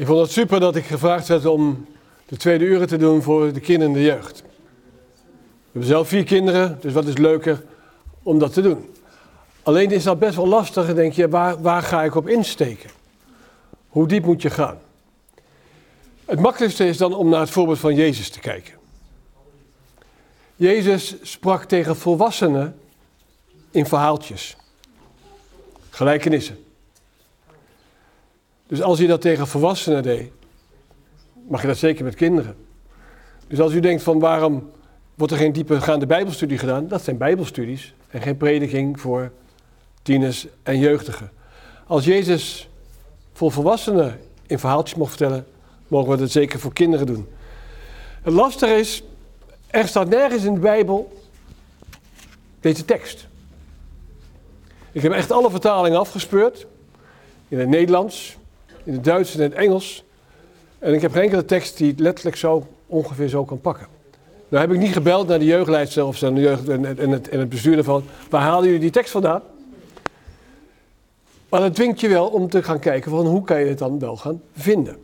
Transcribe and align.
Ik 0.00 0.06
vond 0.06 0.20
het 0.20 0.30
super 0.30 0.60
dat 0.60 0.76
ik 0.76 0.84
gevraagd 0.84 1.28
werd 1.28 1.46
om 1.46 1.86
de 2.26 2.36
tweede 2.36 2.64
uren 2.64 2.86
te 2.86 2.96
doen 2.96 3.22
voor 3.22 3.52
de 3.52 3.60
kinderen 3.60 3.94
en 3.94 4.00
de 4.00 4.06
jeugd. 4.06 4.42
We 4.42 4.48
hebben 5.72 5.90
zelf 5.90 6.08
vier 6.08 6.24
kinderen, 6.24 6.78
dus 6.80 6.92
wat 6.92 7.06
is 7.06 7.16
leuker 7.16 7.64
om 8.22 8.38
dat 8.38 8.52
te 8.52 8.60
doen. 8.60 8.94
Alleen 9.62 9.90
is 9.90 10.02
dat 10.02 10.18
best 10.18 10.36
wel 10.36 10.46
lastig, 10.46 10.94
denk 10.94 11.12
je, 11.12 11.28
waar, 11.28 11.62
waar 11.62 11.82
ga 11.82 12.02
ik 12.02 12.14
op 12.14 12.28
insteken? 12.28 12.90
Hoe 13.88 14.08
diep 14.08 14.24
moet 14.24 14.42
je 14.42 14.50
gaan? 14.50 14.78
Het 16.24 16.40
makkelijkste 16.40 16.86
is 16.86 16.96
dan 16.96 17.14
om 17.14 17.28
naar 17.28 17.40
het 17.40 17.50
voorbeeld 17.50 17.78
van 17.78 17.94
Jezus 17.94 18.30
te 18.30 18.40
kijken. 18.40 18.74
Jezus 20.56 21.16
sprak 21.22 21.64
tegen 21.64 21.96
volwassenen 21.96 22.78
in 23.70 23.86
verhaaltjes, 23.86 24.56
gelijkenissen. 25.90 26.69
Dus 28.70 28.82
als 28.82 28.98
hij 28.98 29.06
dat 29.06 29.20
tegen 29.20 29.46
volwassenen 29.46 30.02
deed, 30.02 30.30
mag 31.48 31.60
je 31.60 31.66
dat 31.66 31.76
zeker 31.76 32.04
met 32.04 32.14
kinderen. 32.14 32.56
Dus 33.46 33.60
als 33.60 33.72
u 33.72 33.80
denkt 33.80 34.02
van 34.02 34.18
waarom 34.18 34.70
wordt 35.14 35.32
er 35.32 35.38
geen 35.38 35.52
diepegaande 35.52 36.06
bijbelstudie 36.06 36.58
gedaan, 36.58 36.88
dat 36.88 37.02
zijn 37.02 37.16
bijbelstudies 37.16 37.94
en 38.08 38.22
geen 38.22 38.36
prediking 38.36 39.00
voor 39.00 39.32
tieners 40.02 40.46
en 40.62 40.78
jeugdigen. 40.78 41.30
Als 41.86 42.04
Jezus 42.04 42.68
voor 43.32 43.52
volwassenen 43.52 44.20
in 44.46 44.58
verhaaltjes 44.58 44.98
mocht 44.98 45.10
vertellen, 45.10 45.46
mogen 45.88 46.10
we 46.10 46.16
dat 46.16 46.30
zeker 46.30 46.58
voor 46.58 46.72
kinderen 46.72 47.06
doen. 47.06 47.28
Het 48.22 48.34
lastige 48.34 48.74
is, 48.74 49.02
er 49.66 49.88
staat 49.88 50.08
nergens 50.08 50.44
in 50.44 50.54
de 50.54 50.60
Bijbel 50.60 51.22
deze 52.60 52.84
tekst. 52.84 53.26
Ik 54.92 55.02
heb 55.02 55.12
echt 55.12 55.30
alle 55.30 55.50
vertalingen 55.50 55.98
afgespeurd. 55.98 56.66
In 57.48 57.58
het 57.58 57.68
Nederlands, 57.68 58.38
in 58.84 58.92
het 58.92 59.04
Duits 59.04 59.34
en 59.34 59.40
in 59.40 59.50
het 59.50 59.58
Engels. 59.58 60.04
En 60.78 60.94
ik 60.94 61.02
heb 61.02 61.12
geen 61.12 61.22
enkele 61.22 61.44
tekst 61.44 61.76
die 61.76 61.90
het 61.90 62.00
letterlijk 62.00 62.36
zo 62.36 62.66
ongeveer 62.86 63.28
zo 63.28 63.44
kan 63.44 63.60
pakken. 63.60 63.86
Nou 64.48 64.62
heb 64.62 64.72
ik 64.72 64.80
niet 64.80 64.92
gebeld 64.92 65.28
naar 65.28 65.38
de 65.38 65.44
jeugdleidster 65.44 66.06
of 66.06 66.18
de 66.18 66.32
jeugd 66.32 66.68
en, 66.68 66.84
het, 66.84 67.28
en 67.28 67.38
het 67.38 67.48
bestuur 67.48 67.84
van 67.84 68.04
waar 68.30 68.42
halen 68.42 68.64
jullie 68.64 68.80
die 68.80 68.90
tekst 68.90 69.10
vandaan? 69.10 69.42
Maar 71.48 71.60
dat 71.60 71.74
dwingt 71.74 72.00
je 72.00 72.08
wel 72.08 72.26
om 72.26 72.48
te 72.48 72.62
gaan 72.62 72.78
kijken 72.78 73.10
van 73.10 73.26
hoe 73.26 73.44
kan 73.44 73.60
je 73.60 73.66
het 73.66 73.78
dan 73.78 73.98
wel 73.98 74.16
gaan 74.16 74.42
vinden. 74.56 74.96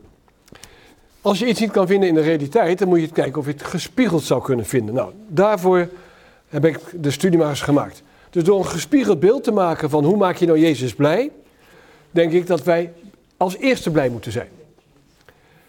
Als 1.20 1.38
je 1.38 1.46
iets 1.46 1.60
niet 1.60 1.70
kan 1.70 1.86
vinden 1.86 2.08
in 2.08 2.14
de 2.14 2.20
realiteit, 2.20 2.78
dan 2.78 2.88
moet 2.88 3.00
je 3.00 3.08
kijken 3.08 3.38
of 3.38 3.46
je 3.46 3.52
het 3.52 3.62
gespiegeld 3.62 4.22
zou 4.22 4.42
kunnen 4.42 4.66
vinden. 4.66 4.94
Nou, 4.94 5.12
daarvoor 5.28 5.88
heb 6.48 6.64
ik 6.64 6.78
de 6.92 7.10
studie 7.10 7.38
maar 7.38 7.48
eens 7.48 7.60
gemaakt. 7.60 8.02
Dus 8.30 8.44
door 8.44 8.58
een 8.58 8.66
gespiegeld 8.66 9.20
beeld 9.20 9.44
te 9.44 9.52
maken 9.52 9.90
van 9.90 10.04
hoe 10.04 10.16
maak 10.16 10.36
je 10.36 10.46
nou 10.46 10.58
Jezus 10.58 10.94
blij, 10.94 11.30
denk 12.10 12.32
ik 12.32 12.46
dat 12.46 12.62
wij 12.62 12.92
als 13.36 13.56
eerste 13.56 13.90
blij 13.90 14.08
moeten 14.08 14.32
zijn. 14.32 14.48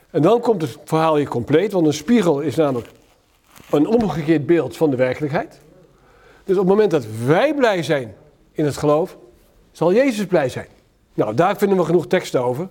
En 0.09 0.21
dan 0.21 0.39
komt 0.41 0.61
het 0.61 0.77
verhaal 0.83 1.15
hier 1.15 1.27
compleet, 1.27 1.71
want 1.71 1.87
een 1.87 1.93
spiegel 1.93 2.39
is 2.39 2.55
namelijk 2.55 2.89
een 3.69 3.87
omgekeerd 3.87 4.45
beeld 4.45 4.77
van 4.77 4.89
de 4.89 4.95
werkelijkheid. 4.95 5.59
Dus 6.43 6.57
op 6.57 6.61
het 6.61 6.71
moment 6.71 6.91
dat 6.91 7.05
wij 7.25 7.53
blij 7.53 7.83
zijn 7.83 8.15
in 8.51 8.65
het 8.65 8.77
geloof, 8.77 9.17
zal 9.71 9.93
Jezus 9.93 10.25
blij 10.25 10.49
zijn. 10.49 10.67
Nou, 11.13 11.33
daar 11.33 11.57
vinden 11.57 11.77
we 11.77 11.83
genoeg 11.83 12.07
teksten 12.07 12.43
over. 12.43 12.67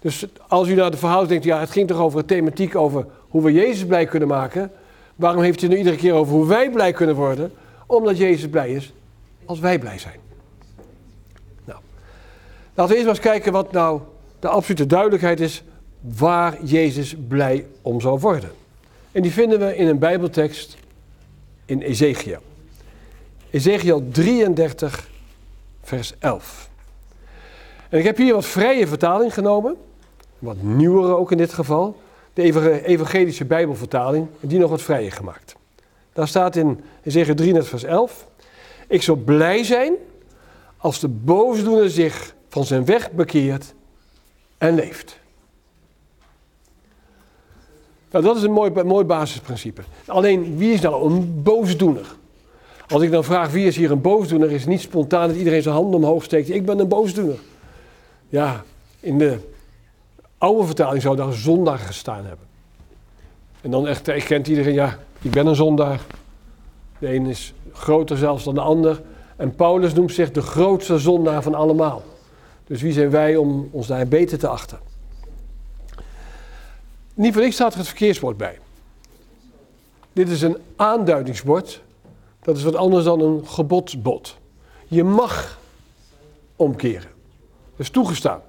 Dus 0.00 0.26
als 0.48 0.68
u 0.68 0.74
naar 0.74 0.90
de 0.90 0.96
verhaal 0.96 1.26
denkt, 1.26 1.44
ja, 1.44 1.60
het 1.60 1.70
ging 1.70 1.88
toch 1.88 1.98
over 1.98 2.18
een 2.18 2.26
thematiek 2.26 2.76
over 2.76 3.06
hoe 3.28 3.42
we 3.42 3.52
Jezus 3.52 3.86
blij 3.86 4.06
kunnen 4.06 4.28
maken. 4.28 4.72
Waarom 5.16 5.42
heeft 5.42 5.62
u 5.62 5.68
nu 5.68 5.76
iedere 5.76 5.96
keer 5.96 6.12
over 6.12 6.32
hoe 6.34 6.46
wij 6.46 6.70
blij 6.70 6.92
kunnen 6.92 7.14
worden? 7.14 7.52
Omdat 7.86 8.18
Jezus 8.18 8.48
blij 8.48 8.70
is 8.70 8.92
als 9.44 9.58
wij 9.58 9.78
blij 9.78 9.98
zijn. 9.98 10.18
Nou, 11.64 11.80
laten 12.74 12.92
we 12.92 13.00
eerst 13.00 13.06
maar 13.06 13.14
eens 13.14 13.24
kijken 13.24 13.52
wat 13.52 13.72
nou 13.72 14.00
de 14.40 14.48
absolute 14.48 14.86
duidelijkheid 14.86 15.40
is 15.40 15.62
waar 16.00 16.64
Jezus 16.64 17.14
blij 17.28 17.66
om 17.82 18.00
zou 18.00 18.18
worden. 18.18 18.50
En 19.12 19.22
die 19.22 19.32
vinden 19.32 19.58
we 19.58 19.76
in 19.76 19.86
een 19.86 19.98
Bijbeltekst 19.98 20.76
in 21.64 21.80
Ezekiel. 21.80 22.38
Ezekiel 23.50 24.08
33, 24.10 25.08
vers 25.82 26.14
11. 26.18 26.70
En 27.88 27.98
ik 27.98 28.04
heb 28.04 28.16
hier 28.16 28.34
wat 28.34 28.46
vrije 28.46 28.86
vertaling 28.86 29.34
genomen, 29.34 29.76
wat 30.38 30.62
nieuwere 30.62 31.16
ook 31.16 31.30
in 31.30 31.36
dit 31.36 31.52
geval, 31.52 31.96
de 32.32 32.42
evangelische 32.84 33.44
Bijbelvertaling, 33.44 34.26
die 34.40 34.58
nog 34.58 34.70
wat 34.70 34.82
vrijer 34.82 35.12
gemaakt. 35.12 35.54
Daar 36.12 36.28
staat 36.28 36.56
in 36.56 36.80
Ezekiel 37.02 37.34
33, 37.34 37.70
vers 37.70 37.84
11, 37.84 38.26
ik 38.88 39.02
zal 39.02 39.16
blij 39.16 39.64
zijn 39.64 39.92
als 40.76 41.00
de 41.00 41.08
boosdoener 41.08 41.90
zich 41.90 42.34
van 42.48 42.64
zijn 42.64 42.84
weg 42.84 43.10
bekeert 43.10 43.74
en 44.60 44.74
leeft. 44.74 45.18
Nou, 48.10 48.24
dat 48.24 48.36
is 48.36 48.42
een 48.42 48.52
mooi, 48.52 48.82
mooi 48.84 49.04
basisprincipe. 49.04 49.82
Alleen, 50.06 50.56
wie 50.56 50.72
is 50.72 50.80
nou 50.80 51.10
een 51.10 51.42
boosdoener? 51.42 52.06
Als 52.88 53.02
ik 53.02 53.10
dan 53.10 53.24
vraag 53.24 53.50
wie 53.50 53.66
is 53.66 53.76
hier 53.76 53.90
een 53.90 54.00
boosdoener, 54.00 54.50
is 54.50 54.60
het 54.60 54.70
niet 54.70 54.80
spontaan 54.80 55.28
dat 55.28 55.36
iedereen 55.36 55.62
zijn 55.62 55.74
hand 55.74 55.94
omhoog 55.94 56.24
steekt. 56.24 56.50
Ik 56.50 56.64
ben 56.64 56.78
een 56.78 56.88
boosdoener. 56.88 57.38
Ja, 58.28 58.64
in 59.00 59.18
de 59.18 59.38
oude 60.38 60.64
vertaling 60.66 61.02
zou 61.02 61.16
daar 61.16 61.32
zondag 61.32 61.86
gestaan 61.86 62.24
hebben. 62.24 62.46
En 63.60 63.70
dan 63.70 63.88
echt 63.88 64.08
erkent 64.08 64.48
iedereen, 64.48 64.74
ja, 64.74 64.98
ik 65.22 65.30
ben 65.30 65.46
een 65.46 65.54
zondaar. 65.54 66.00
De 66.98 67.14
een 67.14 67.26
is 67.26 67.52
groter 67.72 68.16
zelfs 68.16 68.44
dan 68.44 68.54
de 68.54 68.60
ander. 68.60 69.02
En 69.36 69.54
Paulus 69.54 69.94
noemt 69.94 70.12
zich 70.12 70.30
de 70.30 70.42
grootste 70.42 70.98
zondaar 70.98 71.42
van 71.42 71.54
allemaal. 71.54 72.02
Dus 72.70 72.82
wie 72.82 72.92
zijn 72.92 73.10
wij 73.10 73.36
om 73.36 73.68
ons 73.70 73.86
daar 73.86 74.08
beter 74.08 74.38
te 74.38 74.48
achten? 74.48 74.78
Niet 77.14 77.32
voor 77.32 77.42
niks 77.42 77.54
staat 77.54 77.72
er 77.72 77.78
het 77.78 77.88
verkeersbord 77.88 78.36
bij. 78.36 78.58
Dit 80.12 80.28
is 80.28 80.42
een 80.42 80.56
aanduidingsbord. 80.76 81.82
Dat 82.42 82.56
is 82.56 82.62
wat 82.62 82.74
anders 82.74 83.04
dan 83.04 83.20
een 83.20 83.46
gebodsbod. 83.46 84.36
Je 84.88 85.04
mag 85.04 85.60
omkeren. 86.56 87.08
Dat 87.70 87.80
is 87.80 87.90
toegestaan. 87.90 88.40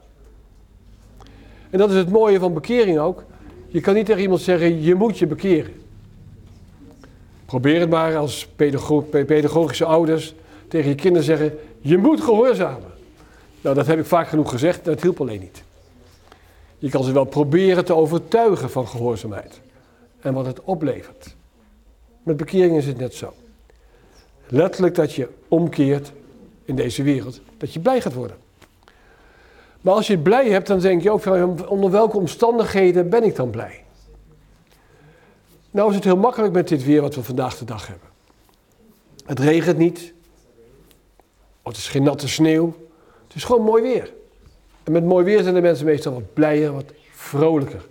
En 1.70 1.78
dat 1.78 1.90
is 1.90 1.96
het 1.96 2.10
mooie 2.10 2.40
van 2.40 2.54
bekering 2.54 3.00
ook. 3.00 3.24
Je 3.68 3.82
kan 3.82 3.94
niet 3.94 4.06
tegen 4.06 4.22
iemand 4.22 4.42
zeggen, 4.42 4.82
je 4.82 4.96
moet 4.96 5.18
je 5.18 5.28
bekeren. 5.28 5.74
Probeer 7.46 7.80
het 7.80 7.90
maar 7.90 8.18
als 8.18 8.48
pedagogische 9.26 9.86
ouders 9.86 10.34
tegen 10.68 10.90
je 10.90 10.96
kinderen 10.96 11.26
zeggen, 11.26 11.58
je 11.80 11.98
moet 11.98 12.22
gehoorzamen. 12.22 12.91
Nou, 13.62 13.76
dat 13.76 13.88
heb 13.88 14.00
ik 14.00 14.06
vaak 14.06 14.28
genoeg 14.28 14.50
gezegd, 14.50 14.86
dat 14.86 15.02
hielp 15.02 15.22
alleen 15.22 15.40
niet. 15.40 15.64
Je 16.78 16.90
kan 16.90 17.04
ze 17.04 17.12
wel 17.12 17.26
proberen 17.26 17.86
te 17.86 17.96
overtuigen 17.96 18.70
van 18.70 18.88
gehoorzaamheid 18.88 19.62
en 20.20 20.34
wat 20.34 20.46
het 20.46 20.62
oplevert. 20.62 21.36
Met 22.24 22.38
bekering 22.38 22.78
is 22.78 22.86
het 22.86 22.98
net 22.98 23.14
zo. 23.14 23.34
Letterlijk 24.48 24.96
dat 24.96 25.14
je 25.14 25.30
omkeert 25.48 26.12
in 26.66 26.76
deze 26.76 27.04
wereld, 27.04 27.42
dat 27.58 27.74
je 27.74 27.80
blij 27.80 28.02
gaat 28.02 28.14
worden. 28.14 28.38
Maar 29.82 29.94
als 29.94 30.08
je 30.08 30.14
het 30.14 30.24
blij 30.24 30.50
hebt, 30.50 30.68
dan 30.68 30.80
denk 30.80 31.02
je 31.02 31.12
ook 31.12 31.22
van 31.22 31.68
onder 31.68 31.92
welke 31.92 32.18
omstandigheden 32.18 33.10
ben 33.10 33.24
ik 33.24 33.36
dan 33.36 33.50
blij? 33.50 33.84
Nou 35.72 35.90
is 35.90 35.96
het 35.96 36.04
heel 36.04 36.18
makkelijk 36.18 36.54
met 36.54 36.68
dit 36.68 36.84
weer 36.84 37.02
wat 37.02 37.16
we 37.16 37.24
vandaag 37.24 37.58
de 37.58 37.66
dag 37.66 37.88
hebben. 37.88 38.08
Het 39.26 39.40
regent 39.40 39.78
niet. 39.78 40.14
Het 41.64 41.78
is 41.78 41.88
geen 41.88 42.04
natte 42.04 42.28
sneeuw. 42.28 42.76
Het 43.32 43.42
is 43.42 43.44
gewoon 43.48 43.64
mooi 43.64 43.84
weer. 43.84 44.12
En 44.84 44.92
met 44.92 45.04
mooi 45.04 45.26
weer 45.26 45.42
zijn 45.42 45.56
de 45.56 45.62
mensen 45.62 45.86
meestal 45.86 46.14
wat 46.14 46.34
blijer, 46.34 46.74
wat 46.74 46.94
vrolijker. 47.12 47.86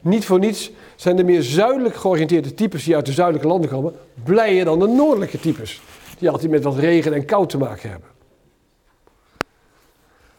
Niet 0.00 0.24
voor 0.24 0.38
niets 0.38 0.70
zijn 0.96 1.16
de 1.16 1.24
meer 1.24 1.42
zuidelijk 1.42 1.94
georiënteerde 1.94 2.54
types 2.54 2.84
die 2.84 2.94
uit 2.94 3.06
de 3.06 3.12
zuidelijke 3.12 3.48
landen 3.48 3.70
komen, 3.70 3.94
blijer 4.24 4.64
dan 4.64 4.78
de 4.78 4.86
noordelijke 4.86 5.40
types. 5.40 5.80
Die 6.18 6.30
altijd 6.30 6.50
met 6.50 6.62
wat 6.62 6.76
regen 6.76 7.12
en 7.12 7.24
koud 7.24 7.50
te 7.50 7.58
maken 7.58 7.90
hebben. 7.90 8.08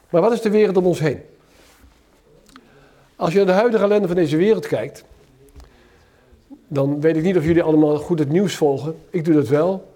Maar 0.10 0.22
wat 0.22 0.32
is 0.32 0.42
de 0.42 0.50
wereld 0.50 0.78
om 0.78 0.86
ons 0.86 1.00
heen? 1.00 1.20
Als 3.16 3.32
je 3.32 3.38
naar 3.38 3.48
de 3.48 3.52
huidige 3.52 3.84
ellende 3.84 4.08
van 4.08 4.16
deze 4.16 4.38
wereld 4.38 4.68
kijkt, 4.68 5.04
dan 6.68 7.02
weet 7.02 7.16
ik 7.16 7.24
niet 7.24 7.38
of 7.38 7.44
jullie 7.44 7.64
allemaal 7.64 7.98
goed 7.98 8.20
het 8.20 8.30
nieuws 8.30 8.56
volgen. 8.56 8.96
Ik 9.10 9.26
doe 9.26 9.34
dat 9.34 9.48
wel. 9.48 9.94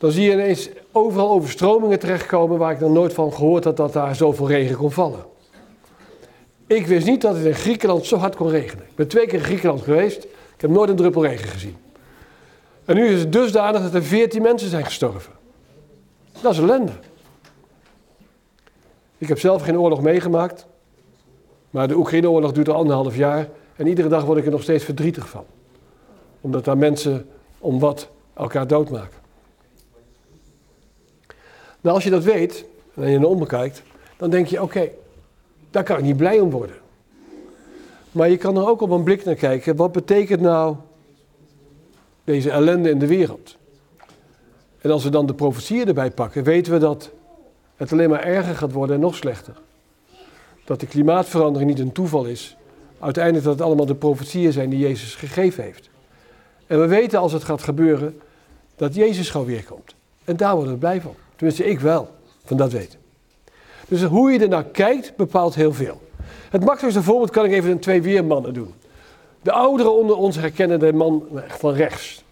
Dan 0.00 0.10
zie 0.10 0.24
je 0.24 0.32
ineens 0.32 0.68
overal 0.92 1.30
overstromingen 1.30 1.98
terechtkomen 1.98 2.58
waar 2.58 2.72
ik 2.72 2.80
nog 2.80 2.90
nooit 2.90 3.12
van 3.12 3.32
gehoord 3.32 3.64
had 3.64 3.76
dat 3.76 3.92
daar 3.92 4.16
zoveel 4.16 4.48
regen 4.48 4.76
kon 4.76 4.92
vallen. 4.92 5.24
Ik 6.66 6.86
wist 6.86 7.06
niet 7.06 7.20
dat 7.20 7.36
het 7.36 7.44
in 7.44 7.54
Griekenland 7.54 8.06
zo 8.06 8.16
hard 8.16 8.36
kon 8.36 8.48
regenen. 8.48 8.84
Ik 8.84 8.94
ben 8.94 9.08
twee 9.08 9.26
keer 9.26 9.38
in 9.38 9.44
Griekenland 9.44 9.82
geweest. 9.82 10.24
Ik 10.24 10.60
heb 10.60 10.70
nooit 10.70 10.90
een 10.90 10.96
druppel 10.96 11.24
regen 11.26 11.48
gezien. 11.48 11.76
En 12.84 12.94
nu 12.94 13.06
is 13.06 13.20
het 13.20 13.32
dusdanig 13.32 13.82
dat 13.82 13.94
er 13.94 14.02
veertien 14.02 14.42
mensen 14.42 14.68
zijn 14.68 14.84
gestorven. 14.84 15.32
Dat 16.40 16.52
is 16.52 16.58
ellende. 16.58 16.92
Ik 19.18 19.28
heb 19.28 19.38
zelf 19.38 19.62
geen 19.62 19.78
oorlog 19.78 20.02
meegemaakt. 20.02 20.66
Maar 21.70 21.88
de 21.88 21.96
Oekraïne-oorlog 21.96 22.52
duurt 22.52 22.68
al 22.68 22.74
anderhalf 22.74 23.16
jaar. 23.16 23.48
En 23.76 23.86
iedere 23.86 24.08
dag 24.08 24.24
word 24.24 24.38
ik 24.38 24.44
er 24.44 24.50
nog 24.50 24.62
steeds 24.62 24.84
verdrietig 24.84 25.28
van. 25.28 25.44
Omdat 26.40 26.64
daar 26.64 26.78
mensen 26.78 27.28
om 27.58 27.78
wat 27.78 28.08
elkaar 28.34 28.66
doodmaken. 28.66 29.19
Nou, 31.80 31.94
als 31.94 32.04
je 32.04 32.10
dat 32.10 32.24
weet 32.24 32.64
en 32.94 33.10
je 33.10 33.18
naar 33.18 33.28
om 33.28 33.46
kijkt, 33.46 33.82
dan 34.16 34.30
denk 34.30 34.46
je: 34.46 34.62
oké, 34.62 34.88
daar 35.70 35.84
kan 35.84 35.98
ik 35.98 36.04
niet 36.04 36.16
blij 36.16 36.40
om 36.40 36.50
worden. 36.50 36.76
Maar 38.12 38.28
je 38.28 38.36
kan 38.36 38.56
er 38.56 38.68
ook 38.68 38.80
op 38.80 38.90
een 38.90 39.02
blik 39.02 39.24
naar 39.24 39.34
kijken. 39.34 39.76
Wat 39.76 39.92
betekent 39.92 40.40
nou 40.40 40.76
deze 42.24 42.50
ellende 42.50 42.90
in 42.90 42.98
de 42.98 43.06
wereld? 43.06 43.56
En 44.80 44.90
als 44.90 45.04
we 45.04 45.10
dan 45.10 45.26
de 45.26 45.34
profetieën 45.34 45.88
erbij 45.88 46.10
pakken, 46.10 46.44
weten 46.44 46.72
we 46.72 46.78
dat 46.78 47.10
het 47.76 47.92
alleen 47.92 48.10
maar 48.10 48.22
erger 48.22 48.54
gaat 48.54 48.72
worden 48.72 48.94
en 48.94 49.02
nog 49.02 49.14
slechter. 49.14 49.54
Dat 50.64 50.80
de 50.80 50.86
klimaatverandering 50.86 51.70
niet 51.70 51.80
een 51.80 51.92
toeval 51.92 52.24
is. 52.24 52.56
Uiteindelijk 52.98 53.44
dat 53.44 53.54
het 53.54 53.62
allemaal 53.62 53.86
de 53.86 53.94
profetieën 53.94 54.52
zijn 54.52 54.70
die 54.70 54.78
Jezus 54.78 55.14
gegeven 55.14 55.64
heeft. 55.64 55.90
En 56.66 56.80
we 56.80 56.86
weten 56.86 57.18
als 57.18 57.32
het 57.32 57.44
gaat 57.44 57.62
gebeuren 57.62 58.20
dat 58.76 58.94
Jezus 58.94 59.30
gauw 59.30 59.44
weer 59.44 59.64
komt. 59.64 59.94
En 60.24 60.36
daar 60.36 60.54
worden 60.54 60.72
we 60.72 60.78
blij 60.78 61.00
van. 61.00 61.14
Tenminste, 61.40 61.64
ik 61.64 61.80
wel, 61.80 62.08
van 62.44 62.56
dat 62.56 62.72
weten. 62.72 62.98
Dus 63.88 64.02
hoe 64.02 64.32
je 64.32 64.38
er 64.38 64.48
naar 64.48 64.64
kijkt, 64.64 65.16
bepaalt 65.16 65.54
heel 65.54 65.72
veel. 65.72 66.00
Het 66.50 66.64
makkelijkste 66.64 67.02
voorbeeld 67.02 67.30
kan 67.30 67.44
ik 67.44 67.52
even 67.52 67.70
in 67.70 67.78
twee 67.78 68.02
weermannen 68.02 68.54
doen. 68.54 68.74
De 69.42 69.52
ouderen 69.52 69.92
onder 69.92 70.16
ons 70.16 70.36
herkennen 70.36 70.78
de 70.78 70.92
man 70.92 71.28
van 71.46 71.74
rechts. 71.74 72.24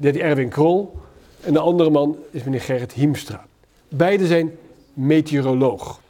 Heet 0.00 0.16
Erwin 0.16 0.48
Krol. 0.48 0.98
En 1.40 1.52
de 1.52 1.58
andere 1.58 1.90
man 1.90 2.16
is 2.30 2.42
meneer 2.42 2.60
Gerrit 2.60 2.92
Hiemstra. 2.92 3.46
Beide 3.88 4.26
zijn 4.26 4.58
meteoroloog. 4.92 6.00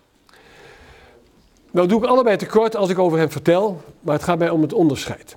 Nou 1.70 1.88
doe 1.88 2.02
ik 2.02 2.08
allebei 2.08 2.36
tekort 2.36 2.76
als 2.76 2.90
ik 2.90 2.98
over 2.98 3.18
hem 3.18 3.30
vertel, 3.30 3.80
maar 4.00 4.14
het 4.14 4.24
gaat 4.24 4.38
mij 4.38 4.50
om 4.50 4.62
het 4.62 4.72
onderscheid. 4.72 5.36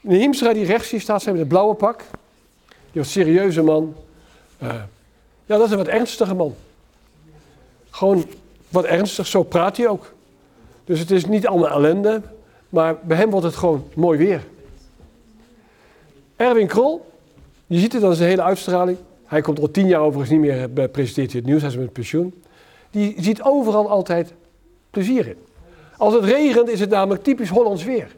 Meneer 0.00 0.20
Hiemstra 0.20 0.52
die 0.52 0.64
rechts 0.64 0.90
hier 0.90 1.00
staat, 1.00 1.22
zijn 1.22 1.34
met 1.34 1.44
het 1.44 1.52
blauwe 1.52 1.74
pak. 1.74 2.04
Die 2.68 3.02
was 3.02 3.12
serieuze 3.12 3.62
man. 3.62 3.94
Uh, 4.62 4.74
ja, 5.52 5.58
dat 5.58 5.66
is 5.66 5.72
een 5.72 5.78
wat 5.78 5.88
ernstige 5.88 6.34
man. 6.34 6.54
Gewoon 7.90 8.24
wat 8.68 8.84
ernstig, 8.84 9.26
zo 9.26 9.42
praat 9.42 9.76
hij 9.76 9.88
ook. 9.88 10.12
Dus 10.84 10.98
het 10.98 11.10
is 11.10 11.26
niet 11.26 11.46
allemaal 11.46 11.70
ellende, 11.70 12.22
maar 12.68 12.96
bij 13.02 13.16
hem 13.16 13.30
wordt 13.30 13.46
het 13.46 13.56
gewoon 13.56 13.84
mooi 13.94 14.18
weer. 14.18 14.46
Erwin 16.36 16.66
Krol, 16.66 17.06
je 17.66 17.78
ziet 17.78 17.92
het 17.92 18.04
aan 18.04 18.14
zijn 18.14 18.28
hele 18.28 18.42
uitstraling. 18.42 18.98
Hij 19.24 19.40
komt 19.40 19.60
al 19.60 19.70
tien 19.70 19.86
jaar 19.86 20.00
overigens 20.00 20.30
niet 20.30 20.40
meer, 20.40 20.70
eh, 20.74 20.90
presenteert 20.90 21.32
het 21.32 21.44
nieuws, 21.44 21.60
hij 21.60 21.70
is 21.70 21.76
met 21.76 21.92
pensioen. 21.92 22.42
Die 22.90 23.14
ziet 23.18 23.42
overal 23.42 23.90
altijd 23.90 24.32
plezier 24.90 25.26
in. 25.26 25.36
Als 25.96 26.14
het 26.14 26.24
regent 26.24 26.68
is 26.68 26.80
het 26.80 26.90
namelijk 26.90 27.22
typisch 27.22 27.48
Hollands 27.48 27.84
weer. 27.84 28.16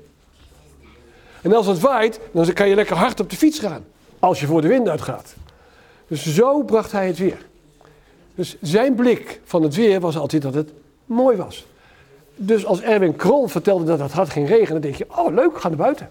En 1.42 1.52
als 1.52 1.66
het 1.66 1.80
waait, 1.80 2.20
dan 2.32 2.52
kan 2.52 2.69
je 2.69 2.75
lekker 2.75 2.96
hard 2.96 3.20
op 3.20 3.30
de 3.30 3.37
fiets 3.37 3.58
gaan. 3.58 3.84
Als 4.19 4.40
je 4.40 4.46
voor 4.46 4.60
de 4.60 4.69
wind 4.69 4.88
uitgaat. 4.88 5.34
Dus 6.06 6.34
zo 6.34 6.62
bracht 6.62 6.92
hij 6.92 7.06
het 7.06 7.18
weer. 7.18 7.46
Dus 8.34 8.56
zijn 8.60 8.94
blik 8.94 9.40
van 9.44 9.62
het 9.62 9.74
weer 9.74 10.00
was 10.00 10.16
altijd 10.16 10.42
dat 10.42 10.54
het 10.54 10.70
mooi 11.06 11.36
was. 11.36 11.66
Dus 12.36 12.66
als 12.66 12.80
Erwin 12.80 13.16
Krol 13.16 13.46
vertelde 13.46 13.84
dat 13.84 13.98
het 13.98 14.12
hard 14.12 14.30
ging 14.30 14.48
regenen, 14.48 14.72
dan 14.72 14.80
denk 14.80 14.94
je, 14.94 15.06
oh 15.08 15.34
leuk, 15.34 15.60
gaan 15.60 15.70
naar 15.70 15.80
buiten. 15.80 16.10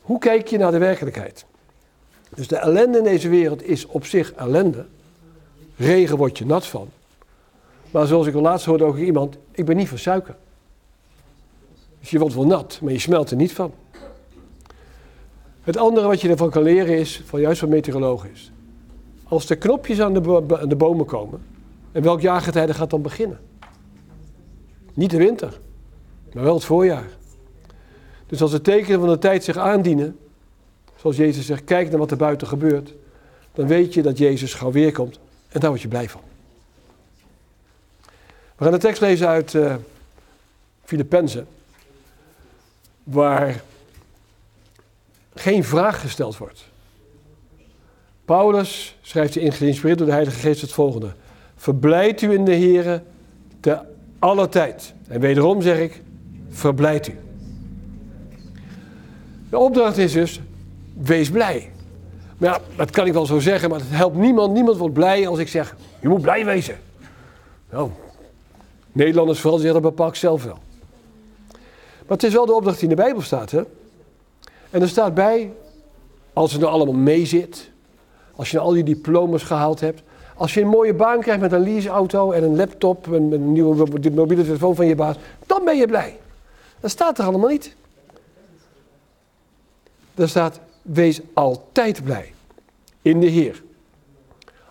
Hoe 0.00 0.18
kijk 0.18 0.48
je 0.48 0.58
naar 0.58 0.70
de 0.70 0.78
werkelijkheid? 0.78 1.44
Dus 2.34 2.48
de 2.48 2.56
ellende 2.56 2.98
in 2.98 3.04
deze 3.04 3.28
wereld 3.28 3.62
is 3.62 3.86
op 3.86 4.04
zich 4.04 4.32
ellende. 4.32 4.86
Regen 5.76 6.16
word 6.16 6.38
je 6.38 6.46
nat 6.46 6.66
van. 6.66 6.88
Maar 7.90 8.06
zoals 8.06 8.26
ik 8.26 8.34
al 8.34 8.40
laatst 8.40 8.66
hoorde 8.66 8.84
ook 8.84 8.96
iemand, 8.96 9.36
ik 9.50 9.64
ben 9.64 9.76
niet 9.76 9.88
van 9.88 9.98
suiker. 9.98 10.36
Dus 12.00 12.10
je 12.10 12.18
wordt 12.18 12.34
wel 12.34 12.46
nat, 12.46 12.78
maar 12.82 12.92
je 12.92 12.98
smelt 12.98 13.30
er 13.30 13.36
niet 13.36 13.52
van. 13.52 13.72
Het 15.66 15.76
andere 15.76 16.06
wat 16.06 16.20
je 16.20 16.28
ervan 16.28 16.50
kan 16.50 16.62
leren 16.62 16.98
is, 16.98 17.22
van 17.24 17.40
juist 17.40 17.58
van 17.58 17.68
meteorologen 17.68 18.30
is. 18.32 18.50
Als 19.24 19.46
de 19.46 19.56
knopjes 19.56 20.00
aan 20.00 20.14
de, 20.14 20.44
aan 20.60 20.68
de 20.68 20.76
bomen 20.76 21.06
komen, 21.06 21.42
en 21.92 22.02
welk 22.02 22.20
jaargetijde 22.20 22.74
gaat 22.74 22.90
dan 22.90 23.02
beginnen? 23.02 23.38
Niet 24.94 25.10
de 25.10 25.16
winter, 25.16 25.58
maar 26.32 26.44
wel 26.44 26.54
het 26.54 26.64
voorjaar. 26.64 27.08
Dus 28.26 28.42
als 28.42 28.50
de 28.50 28.60
tekenen 28.60 29.00
van 29.00 29.08
de 29.08 29.18
tijd 29.18 29.44
zich 29.44 29.56
aandienen, 29.56 30.18
zoals 30.96 31.16
Jezus 31.16 31.46
zegt, 31.46 31.64
kijk 31.64 31.88
naar 31.88 31.98
wat 31.98 32.10
er 32.10 32.16
buiten 32.16 32.46
gebeurt, 32.46 32.92
dan 33.52 33.66
weet 33.66 33.94
je 33.94 34.02
dat 34.02 34.18
Jezus 34.18 34.54
gauw 34.54 34.70
weer 34.70 34.92
komt 34.92 35.18
en 35.48 35.60
daar 35.60 35.70
word 35.70 35.82
je 35.82 35.88
blij 35.88 36.08
van. 36.08 36.20
We 38.56 38.64
gaan 38.64 38.72
de 38.72 38.78
tekst 38.78 39.00
lezen 39.00 39.28
uit 39.28 39.52
uh, 39.52 39.74
Filippenzen, 40.84 41.46
waar 43.02 43.62
geen 45.40 45.64
vraag 45.64 46.00
gesteld 46.00 46.36
wordt. 46.36 46.64
Paulus 48.24 48.96
schrijft 49.00 49.36
in 49.36 49.52
geïnspireerd 49.52 49.98
door 49.98 50.06
de 50.06 50.12
Heilige 50.12 50.38
Geest 50.38 50.60
het 50.60 50.72
volgende. 50.72 51.12
Verblijd 51.56 52.22
u 52.22 52.32
in 52.32 52.44
de 52.44 52.56
Here 52.56 53.02
te 53.60 53.78
alle 54.18 54.48
tijd. 54.48 54.94
En 55.08 55.20
wederom 55.20 55.62
zeg 55.62 55.78
ik, 55.78 56.02
verblijd 56.48 57.08
u. 57.08 57.18
De 59.50 59.58
opdracht 59.58 59.98
is 59.98 60.12
dus, 60.12 60.40
wees 60.94 61.30
blij. 61.30 61.70
Maar 62.36 62.50
ja, 62.50 62.60
dat 62.76 62.90
kan 62.90 63.06
ik 63.06 63.12
wel 63.12 63.26
zo 63.26 63.38
zeggen, 63.38 63.70
maar 63.70 63.78
het 63.78 63.88
helpt 63.90 64.16
niemand. 64.16 64.52
Niemand 64.52 64.76
wordt 64.76 64.94
blij 64.94 65.28
als 65.28 65.38
ik 65.38 65.48
zeg, 65.48 65.76
je 66.00 66.08
moet 66.08 66.20
blij 66.22 66.44
wezen. 66.44 66.78
Nou, 67.70 67.90
Nederlanders 68.92 69.40
vooral 69.40 69.58
zeggen, 69.58 69.82
dat 69.82 69.90
bepaal 69.90 70.14
zelf 70.14 70.44
wel. 70.44 70.58
Maar 72.06 72.16
het 72.16 72.22
is 72.22 72.32
wel 72.32 72.46
de 72.46 72.54
opdracht 72.54 72.80
die 72.80 72.88
in 72.88 72.96
de 72.96 73.02
Bijbel 73.02 73.22
staat. 73.22 73.50
Hè? 73.50 73.62
En 74.76 74.82
er 74.82 74.88
staat 74.88 75.14
bij, 75.14 75.52
als 76.32 76.52
het 76.52 76.60
nou 76.60 76.72
allemaal 76.72 76.94
meezit, 76.94 77.70
als 78.34 78.50
je 78.50 78.58
al 78.58 78.72
die 78.72 78.82
diploma's 78.82 79.42
gehaald 79.42 79.80
hebt, 79.80 80.02
als 80.34 80.54
je 80.54 80.60
een 80.60 80.68
mooie 80.68 80.94
baan 80.94 81.20
krijgt 81.20 81.40
met 81.40 81.52
een 81.52 81.62
leaseauto 81.62 82.32
en 82.32 82.42
een 82.42 82.56
laptop 82.56 83.12
en 83.12 83.32
een 83.32 83.52
nieuwe 83.52 83.86
mobiele 84.14 84.44
telefoon 84.44 84.74
van 84.74 84.86
je 84.86 84.94
baas, 84.94 85.16
dan 85.46 85.64
ben 85.64 85.76
je 85.76 85.86
blij. 85.86 86.18
Dat 86.80 86.90
staat 86.90 87.18
er 87.18 87.24
allemaal 87.24 87.48
niet. 87.48 87.76
Er 90.14 90.28
staat, 90.28 90.60
wees 90.82 91.20
altijd 91.34 92.04
blij 92.04 92.32
in 93.02 93.20
de 93.20 93.28
Heer. 93.28 93.62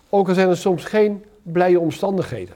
Ook 0.08 0.28
al 0.28 0.34
zijn 0.34 0.48
er 0.48 0.56
soms 0.56 0.84
geen 0.84 1.24
blije 1.42 1.80
omstandigheden. 1.80 2.54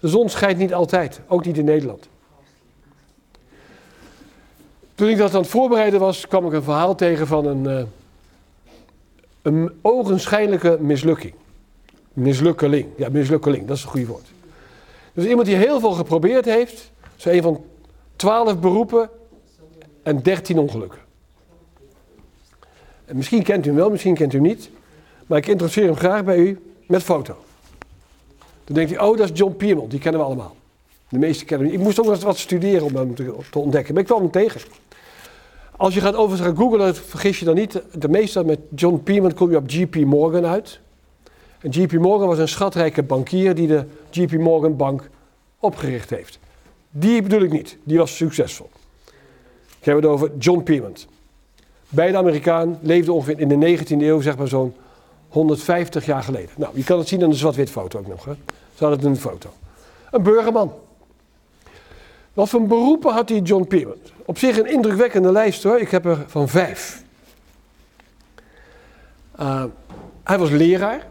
De 0.00 0.08
zon 0.08 0.28
schijnt 0.28 0.58
niet 0.58 0.74
altijd, 0.74 1.20
ook 1.26 1.44
niet 1.44 1.58
in 1.58 1.64
Nederland. 1.64 2.08
Toen 4.96 5.08
ik 5.08 5.16
dat 5.16 5.34
aan 5.34 5.40
het 5.40 5.50
voorbereiden 5.50 6.00
was, 6.00 6.26
kwam 6.26 6.46
ik 6.46 6.52
een 6.52 6.62
verhaal 6.62 6.94
tegen 6.94 7.26
van 7.26 7.46
een, 7.46 7.64
uh, 7.64 7.82
een 9.42 9.78
ogenschijnlijke 9.82 10.78
mislukking. 10.80 11.34
Mislukkeling, 12.12 12.88
ja 12.96 13.08
mislukkeling, 13.08 13.66
dat 13.66 13.76
is 13.76 13.82
een 13.82 13.88
goede 13.88 14.06
woord. 14.06 14.26
Dus 15.12 15.24
iemand 15.24 15.46
die 15.46 15.56
heel 15.56 15.80
veel 15.80 15.92
geprobeerd 15.92 16.44
heeft, 16.44 16.90
zo 17.16 17.28
een 17.28 17.42
van 17.42 17.64
twaalf 18.16 18.58
beroepen 18.60 19.10
en 20.02 20.22
dertien 20.22 20.58
ongelukken. 20.58 21.00
En 23.04 23.16
misschien 23.16 23.42
kent 23.42 23.64
u 23.64 23.68
hem 23.68 23.78
wel, 23.78 23.90
misschien 23.90 24.14
kent 24.14 24.32
u 24.32 24.36
hem 24.36 24.46
niet, 24.46 24.70
maar 25.26 25.38
ik 25.38 25.46
introduceer 25.46 25.84
hem 25.84 25.96
graag 25.96 26.24
bij 26.24 26.38
u 26.38 26.60
met 26.86 27.02
foto. 27.02 27.36
Dan 28.64 28.74
denkt 28.74 28.90
hij, 28.90 29.00
oh 29.00 29.16
dat 29.16 29.30
is 29.30 29.38
John 29.38 29.56
Piermont, 29.56 29.90
die 29.90 30.00
kennen 30.00 30.20
we 30.20 30.26
allemaal. 30.26 30.56
De 31.08 31.18
meeste 31.18 31.44
kennen 31.44 31.66
hem 31.66 31.76
Ik 31.76 31.82
moest 31.82 32.00
ook 32.00 32.16
wat 32.16 32.38
studeren 32.38 32.82
om 32.82 32.96
hem 32.96 33.14
te, 33.14 33.34
te 33.50 33.58
ontdekken, 33.58 33.92
maar 33.92 34.02
ik 34.02 34.08
kwam 34.08 34.20
hem 34.20 34.30
tegen. 34.30 34.60
Als 35.76 35.94
je 35.94 36.00
gaat 36.00 36.14
overigens 36.14 36.48
gaan 36.48 36.56
googlen, 36.56 36.94
vergis 36.94 37.38
je 37.38 37.44
dan 37.44 37.54
niet, 37.54 37.82
de 37.92 38.08
meeste 38.08 38.44
met 38.44 38.58
John 38.74 39.00
Piermont 39.04 39.34
kom 39.34 39.50
je 39.50 39.56
op 39.56 39.70
JP 39.70 39.94
Morgan 39.94 40.46
uit. 40.46 40.80
En 41.60 41.70
JP 41.70 41.92
Morgan 41.92 42.28
was 42.28 42.38
een 42.38 42.48
schatrijke 42.48 43.02
bankier 43.02 43.54
die 43.54 43.66
de 43.66 43.84
JP 44.10 44.32
Morgan 44.32 44.76
Bank 44.76 45.10
opgericht 45.58 46.10
heeft. 46.10 46.38
Die 46.90 47.22
bedoel 47.22 47.40
ik 47.40 47.52
niet, 47.52 47.76
die 47.82 47.98
was 47.98 48.16
succesvol. 48.16 48.70
Ik 49.78 49.84
heb 49.84 49.96
het 49.96 50.04
over 50.04 50.30
John 50.38 50.62
Piermont. 50.62 51.06
Beide 51.88 52.16
Amerikaan 52.16 52.78
leefden 52.82 53.14
ongeveer 53.14 53.40
in 53.40 53.48
de 53.48 53.78
19e 53.78 53.86
eeuw, 53.88 54.20
zeg 54.20 54.36
maar 54.36 54.48
zo'n 54.48 54.74
150 55.28 56.06
jaar 56.06 56.22
geleden. 56.22 56.50
Nou, 56.56 56.72
je 56.76 56.84
kan 56.84 56.98
het 56.98 57.08
zien 57.08 57.22
aan 57.22 57.30
de 57.30 57.36
zwart-wit 57.36 57.70
foto 57.70 57.98
ook 57.98 58.06
nog. 58.06 58.24
Hè? 58.24 58.32
Ze 58.74 58.84
hadden 58.84 59.10
een 59.10 59.16
foto. 59.16 59.50
Een 60.10 60.22
burgerman. 60.22 60.72
Wat 62.36 62.48
voor 62.48 62.66
beroepen 62.66 63.12
had 63.12 63.28
die 63.28 63.42
John 63.42 63.66
Piermont? 63.66 64.12
Op 64.24 64.38
zich 64.38 64.58
een 64.58 64.66
indrukwekkende 64.66 65.32
lijst 65.32 65.62
hoor. 65.62 65.78
Ik 65.78 65.90
heb 65.90 66.04
er 66.04 66.24
van 66.26 66.48
vijf. 66.48 67.02
Uh, 69.40 69.64
hij 70.24 70.38
was 70.38 70.50
leraar. 70.50 71.06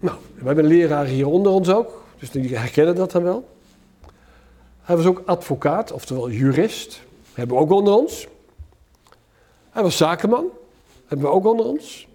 Nou, 0.00 0.16
we 0.34 0.46
hebben 0.46 0.64
leraren 0.64 1.10
hier 1.10 1.26
onder 1.26 1.52
ons 1.52 1.68
ook. 1.68 2.04
Dus 2.18 2.30
die 2.30 2.56
herkennen 2.56 2.94
dat 2.94 3.10
dan 3.10 3.22
wel. 3.22 3.48
Hij 4.82 4.96
was 4.96 5.06
ook 5.06 5.22
advocaat, 5.24 5.92
oftewel 5.92 6.30
jurist. 6.30 7.02
Hebben 7.32 7.56
we 7.56 7.62
ook 7.62 7.70
onder 7.70 7.94
ons. 7.94 8.26
Hij 9.70 9.82
was 9.82 9.96
zakenman. 9.96 10.46
Hebben 11.06 11.26
we 11.26 11.32
ook 11.32 11.46
onder 11.46 11.66
ons. 11.66 12.08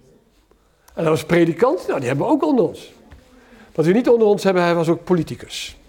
En 0.94 1.02
hij 1.02 1.10
was 1.10 1.24
predikant. 1.24 1.86
Nou, 1.86 1.98
die 1.98 2.08
hebben 2.08 2.26
we 2.26 2.32
ook 2.32 2.44
onder 2.44 2.68
ons. 2.68 2.92
Wat 3.74 3.84
we 3.84 3.92
niet 3.92 4.08
onder 4.08 4.26
ons 4.26 4.42
hebben, 4.42 4.62
hij 4.62 4.74
was 4.74 4.88
ook 4.88 5.04
politicus. 5.04 5.79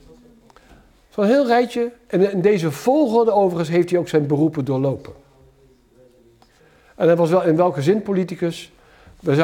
Zo'n 1.12 1.26
heel 1.26 1.48
rijtje. 1.48 1.92
En 2.08 2.32
in 2.32 2.42
deze 2.42 2.72
volgorde 2.72 3.32
overigens 3.32 3.70
heeft 3.70 3.90
hij 3.90 4.00
ook 4.00 4.08
zijn 4.08 4.28
beroepen 4.28 4.66
doorlopen. 4.66 5.14
En 6.96 7.08
hij 7.08 7.16
was 7.16 7.30
wel 7.30 7.44
in 7.44 7.56
welke 7.56 7.82
zin 7.82 8.02
politicus? 8.02 8.72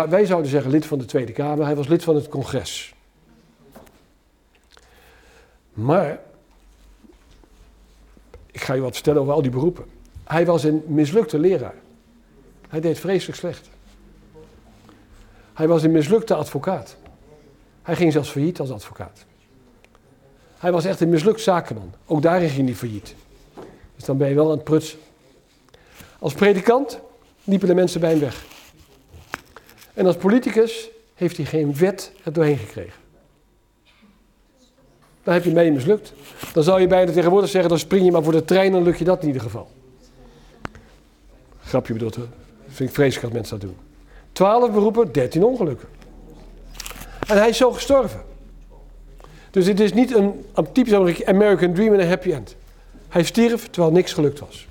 Wij 0.09 0.25
zouden 0.25 0.51
zeggen 0.51 0.71
lid 0.71 0.85
van 0.85 0.97
de 0.97 1.05
Tweede 1.05 1.31
Kamer. 1.31 1.65
Hij 1.65 1.75
was 1.75 1.87
lid 1.87 2.03
van 2.03 2.15
het 2.15 2.27
congres. 2.27 2.95
Maar 5.73 6.19
ga 8.51 8.73
je 8.73 8.81
wat 8.81 8.93
vertellen 8.93 9.21
over 9.21 9.33
al 9.33 9.41
die 9.41 9.51
beroepen. 9.51 9.85
Hij 10.23 10.45
was 10.45 10.63
een 10.63 10.83
mislukte 10.87 11.39
leraar. 11.39 11.75
Hij 12.69 12.79
deed 12.79 12.99
vreselijk 12.99 13.37
slecht. 13.37 13.69
Hij 15.53 15.67
was 15.67 15.83
een 15.83 15.91
mislukte 15.91 16.35
advocaat. 16.35 16.97
Hij 17.81 17.95
ging 17.95 18.11
zelfs 18.11 18.29
failliet 18.29 18.59
als 18.59 18.71
advocaat. 18.71 19.25
Hij 20.57 20.71
was 20.71 20.85
echt 20.85 21.01
een 21.01 21.09
mislukt 21.09 21.41
zakenman. 21.41 21.93
Ook 22.05 22.21
daarin 22.21 22.49
ging 22.49 22.67
hij 22.67 22.77
failliet. 22.77 23.15
Dus 23.95 24.05
dan 24.05 24.17
ben 24.17 24.29
je 24.29 24.35
wel 24.35 24.45
aan 24.45 24.51
het 24.51 24.63
prutsen. 24.63 24.99
Als 26.19 26.33
predikant 26.33 26.99
liepen 27.43 27.67
de 27.67 27.75
mensen 27.75 27.99
bij 27.99 28.09
hem 28.09 28.19
weg. 28.19 28.45
En 29.93 30.05
als 30.05 30.15
politicus 30.15 30.89
heeft 31.15 31.37
hij 31.37 31.45
geen 31.45 31.75
wet 31.75 32.11
er 32.23 32.33
doorheen 32.33 32.57
gekregen. 32.57 32.99
Dan 35.23 35.33
heb 35.33 35.43
je 35.43 35.51
mee 35.51 35.71
mislukt. 35.71 36.13
Dan 36.53 36.63
zou 36.63 36.81
je 36.81 36.87
bijna 36.87 37.11
tegenwoordig 37.11 37.49
zeggen, 37.49 37.69
dan 37.69 37.79
spring 37.79 38.05
je 38.05 38.11
maar 38.11 38.23
voor 38.23 38.31
de 38.31 38.45
trein, 38.45 38.71
dan 38.71 38.83
lukt 38.83 38.97
je 38.97 39.05
dat 39.05 39.21
in 39.21 39.27
ieder 39.27 39.41
geval. 39.41 39.69
Grapje 41.63 41.93
bedoeld, 41.93 42.15
hè? 42.15 42.23
vind 42.67 42.89
ik 42.89 42.95
vreselijk 42.95 43.23
als 43.23 43.33
mensen 43.33 43.59
dat 43.59 43.69
doen. 43.69 43.77
Twaalf 44.31 44.71
beroepen, 44.71 45.11
dertien 45.11 45.43
ongelukken. 45.43 45.87
En 47.27 47.37
hij 47.37 47.49
is 47.49 47.57
zo 47.57 47.71
gestorven. 47.71 48.21
Dus 49.57 49.67
het 49.67 49.79
is 49.79 49.93
niet 49.93 50.15
een, 50.15 50.45
een 50.53 50.71
typisch 50.71 51.23
American 51.25 51.73
dream 51.73 51.93
en 51.93 51.99
een 51.99 52.07
happy 52.07 52.31
end. 52.31 52.55
Hij 53.09 53.23
stierf 53.23 53.69
terwijl 53.69 53.93
niks 53.93 54.13
gelukt 54.13 54.39
was. 54.39 54.67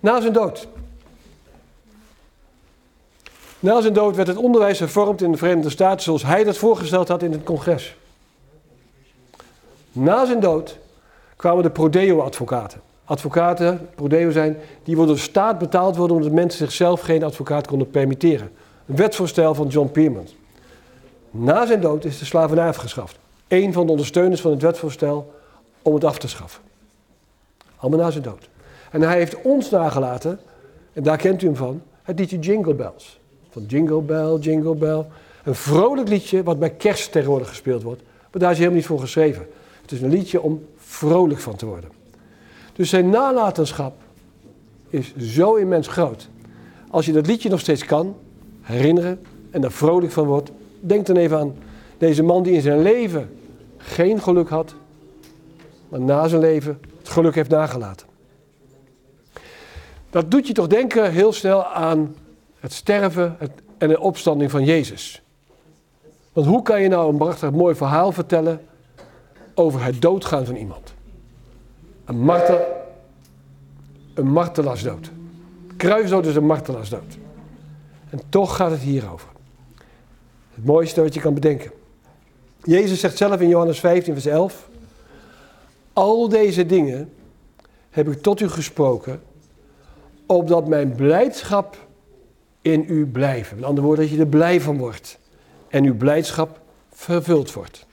Na 0.00 0.20
zijn 0.20 0.32
dood. 0.32 0.68
Na 3.58 3.80
zijn 3.80 3.92
dood 3.92 4.16
werd 4.16 4.28
het 4.28 4.36
onderwijs 4.36 4.78
hervormd 4.78 5.22
in 5.22 5.32
de 5.32 5.38
Verenigde 5.38 5.70
Staten 5.70 6.02
zoals 6.02 6.22
hij 6.22 6.44
dat 6.44 6.56
voorgesteld 6.56 7.08
had 7.08 7.22
in 7.22 7.32
het 7.32 7.42
congres. 7.42 7.96
Na 9.92 10.26
zijn 10.26 10.40
dood 10.40 10.78
kwamen 11.36 11.62
de 11.62 11.70
Prodeo-advocaten. 11.70 12.80
Advocaten, 13.04 13.88
Prodeo 13.94 14.30
zijn, 14.30 14.56
die 14.82 14.96
door 14.96 15.06
de 15.06 15.16
staat 15.16 15.58
betaald 15.58 15.96
worden 15.96 16.16
omdat 16.16 16.32
mensen 16.32 16.58
zichzelf 16.58 17.00
geen 17.00 17.24
advocaat 17.24 17.66
konden 17.66 17.90
permitteren. 17.90 18.50
Een 18.86 18.96
wetsvoorstel 18.96 19.54
van 19.54 19.66
John 19.66 19.90
Pierman. 19.90 20.28
Na 21.30 21.66
zijn 21.66 21.80
dood 21.80 22.04
is 22.04 22.18
de 22.18 22.24
slavernij 22.24 22.68
afgeschaft. 22.68 23.22
Een 23.48 23.72
van 23.72 23.84
de 23.84 23.90
ondersteuners 23.90 24.40
van 24.40 24.50
het 24.50 24.62
wetsvoorstel 24.62 25.34
om 25.82 25.94
het 25.94 26.04
af 26.04 26.18
te 26.18 26.28
schaffen. 26.28 26.62
Allemaal 27.76 28.00
na 28.00 28.10
zijn 28.10 28.24
dood. 28.24 28.48
En 28.90 29.02
hij 29.02 29.18
heeft 29.18 29.42
ons 29.42 29.70
nagelaten, 29.70 30.40
en 30.92 31.02
daar 31.02 31.16
kent 31.16 31.42
u 31.42 31.46
hem 31.46 31.56
van, 31.56 31.82
het 32.02 32.18
liedje 32.18 32.38
Jingle 32.38 32.74
Bells. 32.74 33.18
Van 33.50 33.64
Jingle 33.66 34.00
Bell, 34.00 34.36
Jingle 34.40 34.74
Bell. 34.74 35.04
Een 35.44 35.54
vrolijk 35.54 36.08
liedje 36.08 36.42
wat 36.42 36.58
bij 36.58 36.70
kerst 36.70 37.12
tegenwoordig 37.12 37.48
gespeeld 37.48 37.82
wordt. 37.82 38.02
Maar 38.02 38.42
daar 38.42 38.50
is 38.50 38.58
hij 38.58 38.66
helemaal 38.66 38.76
niet 38.76 38.86
voor 38.86 39.00
geschreven. 39.00 39.46
Het 39.82 39.92
is 39.92 40.02
een 40.02 40.10
liedje 40.10 40.40
om 40.40 40.66
vrolijk 40.76 41.40
van 41.40 41.56
te 41.56 41.66
worden. 41.66 41.90
Dus 42.72 42.88
zijn 42.88 43.10
nalatenschap 43.10 43.94
is 44.88 45.16
zo 45.16 45.54
immens 45.54 45.88
groot. 45.88 46.28
Als 46.90 47.06
je 47.06 47.12
dat 47.12 47.26
liedje 47.26 47.48
nog 47.48 47.60
steeds 47.60 47.84
kan 47.84 48.16
herinneren 48.62 49.20
en 49.50 49.60
daar 49.60 49.72
vrolijk 49.72 50.12
van 50.12 50.26
wordt, 50.26 50.50
denk 50.80 51.06
dan 51.06 51.16
even 51.16 51.38
aan 51.38 51.54
deze 52.06 52.22
man 52.22 52.42
die 52.42 52.52
in 52.52 52.60
zijn 52.60 52.82
leven 52.82 53.38
geen 53.76 54.20
geluk 54.22 54.48
had, 54.48 54.74
maar 55.88 56.00
na 56.00 56.28
zijn 56.28 56.40
leven 56.40 56.80
het 56.98 57.08
geluk 57.08 57.34
heeft 57.34 57.50
nagelaten. 57.50 58.06
Dat 60.10 60.30
doet 60.30 60.46
je 60.46 60.52
toch 60.52 60.66
denken 60.66 61.12
heel 61.12 61.32
snel 61.32 61.64
aan 61.64 62.14
het 62.60 62.72
sterven 62.72 63.36
en 63.78 63.88
de 63.88 64.00
opstanding 64.00 64.50
van 64.50 64.64
Jezus. 64.64 65.22
Want 66.32 66.46
hoe 66.46 66.62
kan 66.62 66.82
je 66.82 66.88
nou 66.88 67.10
een 67.10 67.16
prachtig 67.16 67.50
mooi 67.50 67.74
verhaal 67.74 68.12
vertellen 68.12 68.60
over 69.54 69.84
het 69.84 70.02
doodgaan 70.02 70.44
van 70.44 70.56
iemand? 70.56 70.94
Een 72.04 72.20
martel, 72.20 72.60
een 74.14 74.28
martelaarsdood. 74.28 75.10
Kruisdood 75.76 76.26
is 76.26 76.36
een 76.36 76.46
martelaarsdood. 76.46 77.18
En 78.10 78.20
toch 78.28 78.56
gaat 78.56 78.70
het 78.70 78.80
hierover. 78.80 79.28
Het 80.54 80.64
mooiste 80.64 81.02
wat 81.02 81.14
je 81.14 81.20
kan 81.20 81.34
bedenken. 81.34 81.70
Jezus 82.64 83.00
zegt 83.00 83.16
zelf 83.16 83.40
in 83.40 83.48
Johannes 83.48 83.80
15, 83.80 84.12
vers 84.12 84.26
11: 84.26 84.68
Al 85.92 86.28
deze 86.28 86.66
dingen 86.66 87.12
heb 87.90 88.08
ik 88.08 88.22
tot 88.22 88.40
u 88.40 88.48
gesproken, 88.48 89.22
opdat 90.26 90.68
mijn 90.68 90.94
blijdschap 90.94 91.76
in 92.62 92.84
u 92.88 93.06
blijven. 93.06 93.56
Met 93.56 93.64
andere 93.64 93.86
woorden, 93.86 94.04
dat 94.04 94.14
je 94.14 94.20
er 94.20 94.26
blij 94.26 94.60
van 94.60 94.78
wordt 94.78 95.18
en 95.68 95.84
uw 95.84 95.96
blijdschap 95.96 96.60
vervuld 96.92 97.52
wordt. 97.52 97.86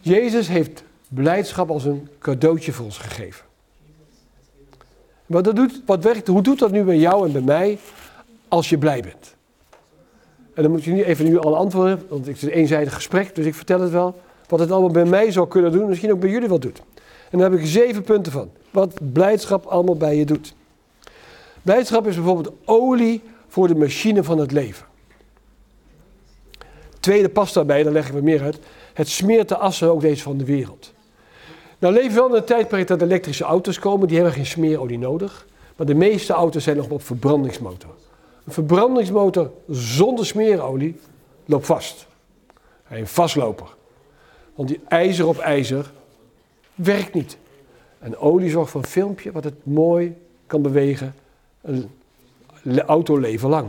Jezus 0.00 0.48
heeft 0.48 0.82
blijdschap 1.08 1.70
als 1.70 1.84
een 1.84 2.08
cadeautje 2.18 2.72
voor 2.72 2.84
ons 2.84 2.98
gegeven. 2.98 3.44
Wat 5.26 5.44
doet, 5.44 5.82
wat 5.86 6.04
werkt, 6.04 6.26
hoe 6.26 6.42
doet 6.42 6.58
dat 6.58 6.70
nu 6.70 6.82
bij 6.82 6.98
jou 6.98 7.26
en 7.26 7.32
bij 7.32 7.42
mij 7.42 7.78
als 8.48 8.68
je 8.68 8.78
blij 8.78 9.00
bent? 9.00 9.34
En 10.60 10.66
dan 10.66 10.74
moet 10.74 10.84
je 10.84 10.92
niet 10.92 11.04
even 11.04 11.24
nu 11.24 11.38
al 11.38 11.56
antwoorden, 11.56 12.02
want 12.08 12.26
het 12.26 12.36
is 12.36 12.42
een 12.42 12.48
eenzijdig 12.48 12.94
gesprek, 12.94 13.34
dus 13.34 13.46
ik 13.46 13.54
vertel 13.54 13.80
het 13.80 13.90
wel. 13.90 14.20
Wat 14.48 14.60
het 14.60 14.70
allemaal 14.70 14.90
bij 14.90 15.04
mij 15.04 15.30
zou 15.30 15.48
kunnen 15.48 15.72
doen, 15.72 15.88
misschien 15.88 16.12
ook 16.12 16.20
bij 16.20 16.30
jullie 16.30 16.48
wat 16.48 16.62
doet. 16.62 16.82
En 17.30 17.38
daar 17.38 17.50
heb 17.50 17.60
ik 17.60 17.66
zeven 17.66 18.02
punten 18.02 18.32
van. 18.32 18.50
Wat 18.70 19.12
blijdschap 19.12 19.66
allemaal 19.66 19.96
bij 19.96 20.16
je 20.16 20.24
doet. 20.24 20.54
Blijdschap 21.62 22.06
is 22.06 22.14
bijvoorbeeld 22.14 22.52
olie 22.64 23.22
voor 23.48 23.68
de 23.68 23.74
machine 23.74 24.24
van 24.24 24.38
het 24.38 24.52
leven. 24.52 24.86
Tweede 27.00 27.28
past 27.28 27.54
daarbij, 27.54 27.82
daar 27.82 27.92
leg 27.92 28.06
ik 28.06 28.12
wat 28.12 28.22
meer 28.22 28.42
uit. 28.42 28.58
Het 28.92 29.08
smeert 29.08 29.48
de 29.48 29.56
assen 29.56 29.90
ook 29.90 30.00
deze 30.00 30.22
van 30.22 30.36
de 30.36 30.44
wereld. 30.44 30.92
Nou 31.78 31.94
leven 31.94 32.08
we 32.08 32.14
wel 32.14 32.28
in 32.28 32.34
een 32.34 32.44
tijdperk 32.44 32.86
dat 32.86 33.02
elektrische 33.02 33.44
auto's 33.44 33.78
komen, 33.78 34.06
die 34.08 34.16
hebben 34.16 34.34
geen 34.34 34.46
smeerolie 34.46 34.98
nodig. 34.98 35.46
Maar 35.76 35.86
de 35.86 35.94
meeste 35.94 36.32
auto's 36.32 36.62
zijn 36.62 36.76
nog 36.76 36.88
op 36.88 37.02
verbrandingsmotor. 37.02 37.94
Een 38.50 38.56
verbrandingsmotor 38.56 39.50
zonder 39.68 40.26
smeerolie 40.26 41.00
loopt 41.44 41.66
vast. 41.66 42.06
Een 42.88 43.06
vastloper. 43.06 43.66
Want 44.54 44.68
die 44.68 44.80
ijzer 44.88 45.26
op 45.26 45.38
ijzer 45.38 45.90
werkt 46.74 47.14
niet. 47.14 47.36
En 47.98 48.16
olie 48.16 48.50
zorgt 48.50 48.70
voor 48.70 48.80
een 48.80 48.86
filmpje 48.86 49.32
wat 49.32 49.44
het 49.44 49.66
mooi 49.66 50.16
kan 50.46 50.62
bewegen. 50.62 51.14
Een 52.62 52.80
auto 52.86 53.16
leven 53.16 53.48
lang. 53.48 53.68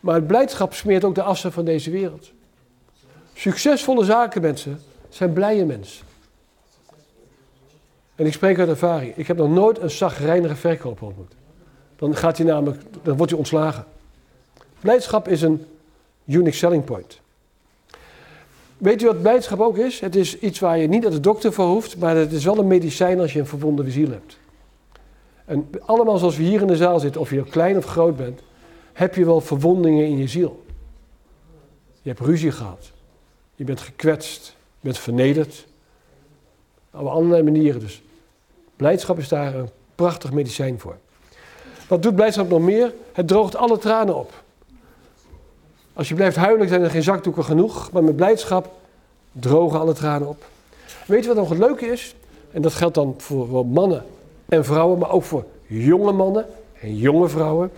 Maar 0.00 0.14
het 0.14 0.26
blijdschap 0.26 0.74
smeert 0.74 1.04
ook 1.04 1.14
de 1.14 1.22
assen 1.22 1.52
van 1.52 1.64
deze 1.64 1.90
wereld. 1.90 2.30
Succesvolle 3.32 4.04
zakenmensen 4.04 4.80
zijn 5.08 5.32
blije 5.32 5.64
mensen. 5.64 6.06
En 8.14 8.26
ik 8.26 8.32
spreek 8.32 8.58
uit 8.58 8.68
ervaring. 8.68 9.16
Ik 9.16 9.26
heb 9.26 9.36
nog 9.36 9.50
nooit 9.50 9.78
een 9.80 9.90
zagrijnige 9.90 10.56
verkoper 10.56 11.06
ontmoet. 11.06 11.36
Dan, 11.98 12.16
gaat 12.16 12.36
hij 12.36 12.46
namelijk, 12.46 12.82
dan 13.02 13.16
wordt 13.16 13.30
hij 13.30 13.40
ontslagen. 13.40 13.84
Blijdschap 14.80 15.28
is 15.28 15.42
een 15.42 15.64
unique 16.24 16.52
selling 16.52 16.84
point. 16.84 17.20
Weet 18.78 19.02
u 19.02 19.06
wat 19.06 19.22
blijdschap 19.22 19.60
ook 19.60 19.78
is? 19.78 20.00
Het 20.00 20.16
is 20.16 20.38
iets 20.38 20.58
waar 20.58 20.78
je 20.78 20.88
niet 20.88 21.02
naar 21.02 21.10
de 21.10 21.20
dokter 21.20 21.52
voor 21.52 21.66
hoeft, 21.66 21.96
maar 21.96 22.16
het 22.16 22.32
is 22.32 22.44
wel 22.44 22.58
een 22.58 22.66
medicijn 22.66 23.20
als 23.20 23.32
je 23.32 23.38
een 23.38 23.46
verwonde 23.46 23.90
ziel 23.90 24.10
hebt. 24.10 24.38
En 25.44 25.70
allemaal 25.84 26.18
zoals 26.18 26.36
we 26.36 26.42
hier 26.42 26.60
in 26.60 26.66
de 26.66 26.76
zaal 26.76 27.00
zitten, 27.00 27.20
of 27.20 27.30
je 27.30 27.44
klein 27.44 27.76
of 27.76 27.84
groot 27.84 28.16
bent, 28.16 28.40
heb 28.92 29.14
je 29.14 29.24
wel 29.24 29.40
verwondingen 29.40 30.06
in 30.06 30.18
je 30.18 30.28
ziel. 30.28 30.64
Je 32.02 32.08
hebt 32.08 32.20
ruzie 32.20 32.52
gehad. 32.52 32.90
Je 33.54 33.64
bent 33.64 33.80
gekwetst. 33.80 34.46
Je 34.46 34.86
bent 34.86 34.98
vernederd. 34.98 35.66
Op 36.90 37.06
allerlei 37.06 37.42
manieren 37.42 37.80
dus. 37.80 38.02
Blijdschap 38.76 39.18
is 39.18 39.28
daar 39.28 39.54
een 39.54 39.68
prachtig 39.94 40.32
medicijn 40.32 40.78
voor. 40.78 40.96
Wat 41.88 42.02
doet 42.02 42.14
blijdschap 42.14 42.48
nog 42.48 42.60
meer? 42.60 42.94
Het 43.12 43.28
droogt 43.28 43.56
alle 43.56 43.78
tranen 43.78 44.16
op. 44.16 44.32
Als 45.92 46.08
je 46.08 46.14
blijft 46.14 46.36
huilen 46.36 46.68
zijn 46.68 46.82
er 46.82 46.90
geen 46.90 47.02
zakdoeken 47.02 47.44
genoeg, 47.44 47.92
maar 47.92 48.04
met 48.04 48.16
blijdschap 48.16 48.70
drogen 49.32 49.80
alle 49.80 49.92
tranen 49.92 50.28
op. 50.28 50.44
Weet 51.06 51.22
je 51.22 51.28
wat 51.28 51.36
nog 51.36 51.48
het 51.48 51.58
leuke 51.58 51.86
is? 51.86 52.14
En 52.50 52.62
dat 52.62 52.72
geldt 52.72 52.94
dan 52.94 53.14
voor 53.18 53.66
mannen 53.66 54.04
en 54.48 54.64
vrouwen, 54.64 54.98
maar 54.98 55.10
ook 55.10 55.22
voor 55.22 55.44
jonge 55.66 56.12
mannen 56.12 56.46
en 56.80 56.96
jonge 56.96 57.28
vrouwen. 57.28 57.70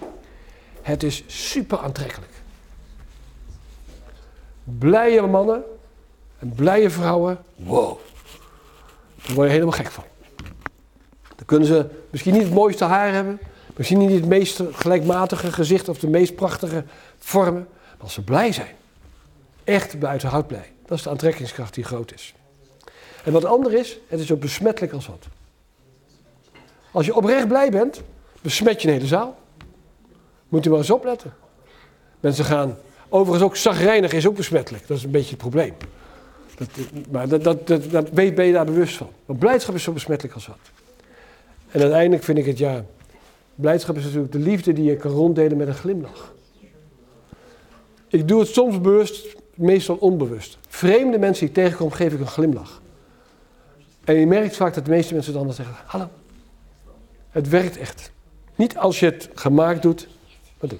Het 0.82 1.02
is 1.02 1.24
super 1.26 1.78
aantrekkelijk. 1.78 2.32
Blije 4.64 5.26
mannen 5.26 5.62
en 6.38 6.52
blije 6.54 6.90
vrouwen, 6.90 7.38
wow. 7.56 7.98
Daar 9.26 9.34
word 9.34 9.46
je 9.46 9.52
helemaal 9.52 9.74
gek 9.74 9.90
van. 9.90 10.04
Dan 11.36 11.46
kunnen 11.46 11.68
ze 11.68 11.86
misschien 12.10 12.32
niet 12.32 12.42
het 12.42 12.54
mooiste 12.54 12.84
haar 12.84 13.12
hebben, 13.12 13.38
misschien 13.80 13.98
niet 13.98 14.10
het 14.10 14.26
meest 14.26 14.62
gelijkmatige 14.72 15.52
gezicht 15.52 15.88
of 15.88 15.98
de 15.98 16.08
meest 16.08 16.34
prachtige 16.34 16.84
vormen, 17.18 17.68
maar 17.70 18.02
als 18.02 18.12
ze 18.12 18.22
blij 18.22 18.52
zijn, 18.52 18.74
echt 19.64 19.98
buiten 19.98 20.28
hout 20.28 20.46
blij, 20.46 20.72
dat 20.86 20.98
is 20.98 21.04
de 21.04 21.10
aantrekkingskracht 21.10 21.74
die 21.74 21.84
groot 21.84 22.12
is. 22.12 22.34
En 23.24 23.32
wat 23.32 23.44
ander 23.44 23.74
is, 23.74 23.98
het 24.08 24.20
is 24.20 24.26
zo 24.26 24.36
besmettelijk 24.36 24.92
als 24.92 25.06
wat. 25.06 25.26
Als 26.90 27.06
je 27.06 27.14
oprecht 27.14 27.48
blij 27.48 27.70
bent, 27.70 28.00
besmet 28.40 28.82
je 28.82 28.88
een 28.88 28.94
hele 28.94 29.06
zaal. 29.06 29.38
Moet 30.48 30.66
u 30.66 30.70
maar 30.70 30.78
eens 30.78 30.90
opletten. 30.90 31.34
Mensen 32.20 32.44
gaan, 32.44 32.78
overigens 33.08 33.44
ook 33.44 33.56
zagrijnig 33.56 34.12
is 34.12 34.26
ook 34.26 34.36
besmettelijk. 34.36 34.86
Dat 34.86 34.96
is 34.96 35.04
een 35.04 35.10
beetje 35.10 35.30
het 35.30 35.38
probleem. 35.38 35.74
Dat, 36.56 36.68
maar 37.10 37.28
dat, 37.28 37.44
dat, 37.44 37.66
dat, 37.66 37.90
dat 37.90 38.10
ben 38.10 38.44
je 38.44 38.52
daar 38.52 38.64
bewust 38.64 38.96
van. 38.96 39.10
Want 39.26 39.38
blijdschap 39.38 39.74
is 39.74 39.82
zo 39.82 39.92
besmettelijk 39.92 40.34
als 40.34 40.46
wat. 40.46 40.70
En 41.70 41.80
uiteindelijk 41.80 42.24
vind 42.24 42.38
ik 42.38 42.46
het, 42.46 42.58
ja, 42.58 42.84
blijdschap 43.54 43.96
is 43.96 44.04
natuurlijk 44.04 44.32
de 44.32 44.38
liefde 44.38 44.72
die 44.72 44.84
je 44.84 44.96
kan 44.96 45.10
ronddelen 45.10 45.56
met 45.56 45.68
een 45.68 45.74
glimlach. 45.74 46.34
Ik 48.08 48.28
doe 48.28 48.40
het 48.40 48.48
soms 48.48 48.80
bewust, 48.80 49.36
meestal 49.54 49.96
onbewust. 49.96 50.58
Vreemde 50.68 51.18
mensen 51.18 51.46
die 51.46 51.56
ik 51.56 51.62
tegenkom, 51.62 51.90
geef 51.90 52.12
ik 52.12 52.20
een 52.20 52.26
glimlach. 52.26 52.80
En 54.04 54.14
je 54.14 54.26
merkt 54.26 54.56
vaak 54.56 54.74
dat 54.74 54.84
de 54.84 54.90
meeste 54.90 55.14
mensen 55.14 55.32
dan 55.32 55.52
zeggen, 55.52 55.74
hallo. 55.84 56.08
Het 57.30 57.48
werkt 57.48 57.76
echt. 57.76 58.10
Niet 58.54 58.76
als 58.76 59.00
je 59.00 59.06
het 59.06 59.30
gemaakt 59.34 59.82
doet, 59.82 60.08
maar. 60.60 60.70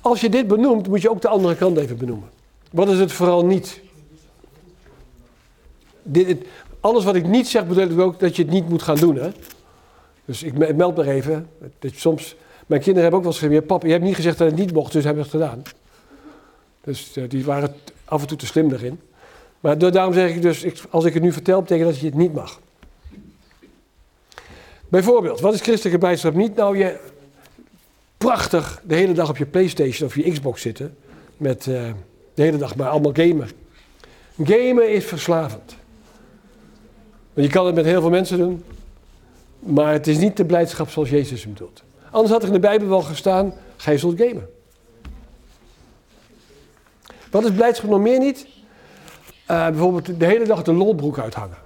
Als 0.00 0.20
je 0.20 0.28
dit 0.28 0.46
benoemt, 0.46 0.88
moet 0.88 1.02
je 1.02 1.10
ook 1.10 1.20
de 1.20 1.28
andere 1.28 1.56
kant 1.56 1.76
even 1.76 1.96
benoemen. 1.96 2.28
Wat 2.70 2.88
is 2.88 2.98
het 2.98 3.12
vooral 3.12 3.44
niet? 3.44 3.80
Dit, 6.02 6.44
alles 6.80 7.04
wat 7.04 7.14
ik 7.14 7.26
niet 7.26 7.48
zeg, 7.48 7.66
betekent 7.66 8.00
ook 8.00 8.20
dat 8.20 8.36
je 8.36 8.42
het 8.42 8.50
niet 8.50 8.68
moet 8.68 8.82
gaan 8.82 8.96
doen. 8.96 9.16
Hè? 9.16 9.30
Dus 10.28 10.42
ik 10.42 10.74
meld 10.76 10.96
maar 10.96 11.06
even. 11.06 11.48
Dat 11.78 11.92
soms, 11.94 12.36
mijn 12.66 12.80
kinderen 12.80 13.02
hebben 13.02 13.18
ook 13.18 13.24
wel 13.24 13.34
eens 13.34 13.42
gezegd: 13.42 13.66
Papa, 13.66 13.86
je 13.86 13.92
hebt 13.92 14.04
niet 14.04 14.14
gezegd 14.14 14.38
dat 14.38 14.48
het 14.48 14.56
niet 14.56 14.72
mocht, 14.72 14.92
dus 14.92 15.04
hebben 15.04 15.24
we 15.24 15.30
het 15.30 15.40
gedaan. 15.40 15.62
Dus 16.80 17.16
uh, 17.16 17.28
die 17.28 17.44
waren 17.44 17.74
af 18.04 18.20
en 18.20 18.26
toe 18.26 18.36
te 18.36 18.46
slim 18.46 18.72
erin. 18.72 19.00
Maar 19.60 19.78
daarom 19.78 20.12
zeg 20.12 20.34
ik 20.34 20.42
dus: 20.42 20.62
ik, 20.62 20.82
als 20.90 21.04
ik 21.04 21.14
het 21.14 21.22
nu 21.22 21.32
vertel, 21.32 21.60
betekent 21.60 21.88
dat 21.88 21.98
je 21.98 22.06
het 22.06 22.14
niet 22.14 22.34
mag. 22.34 22.60
Bijvoorbeeld, 24.88 25.40
wat 25.40 25.54
is 25.54 25.60
christelijke 25.60 25.98
blijdschap 25.98 26.34
niet? 26.34 26.54
Nou, 26.54 26.78
je 26.78 26.98
prachtig 28.18 28.82
de 28.84 28.94
hele 28.94 29.12
dag 29.12 29.28
op 29.28 29.36
je 29.36 29.46
PlayStation 29.46 30.08
of 30.08 30.14
je 30.14 30.30
Xbox 30.30 30.62
zitten. 30.62 30.96
Met 31.36 31.66
uh, 31.66 31.90
de 32.34 32.42
hele 32.42 32.56
dag 32.56 32.76
maar 32.76 32.88
allemaal 32.88 33.14
gamen. 33.14 33.48
Gamen 34.44 34.92
is 34.92 35.04
verslavend. 35.04 35.76
Want 37.32 37.46
je 37.46 37.52
kan 37.52 37.66
het 37.66 37.74
met 37.74 37.84
heel 37.84 38.00
veel 38.00 38.10
mensen 38.10 38.38
doen. 38.38 38.62
Maar 39.58 39.92
het 39.92 40.06
is 40.06 40.18
niet 40.18 40.36
de 40.36 40.44
blijdschap 40.44 40.90
zoals 40.90 41.10
Jezus 41.10 41.44
hem 41.44 41.54
doet. 41.54 41.82
Anders 42.10 42.32
had 42.32 42.42
er 42.42 42.48
in 42.48 42.54
de 42.54 42.60
Bijbel 42.60 42.88
wel 42.88 43.02
gestaan: 43.02 43.54
gij 43.76 43.98
zult 43.98 44.20
gamen. 44.20 44.48
Wat 47.30 47.44
is 47.44 47.52
blijdschap 47.52 47.90
nog 47.90 48.00
meer 48.00 48.18
niet? 48.18 48.46
Uh, 49.50 49.66
bijvoorbeeld 49.68 50.20
de 50.20 50.26
hele 50.26 50.44
dag 50.44 50.62
de 50.62 50.72
lolbroek 50.72 51.18
uithangen. 51.18 51.58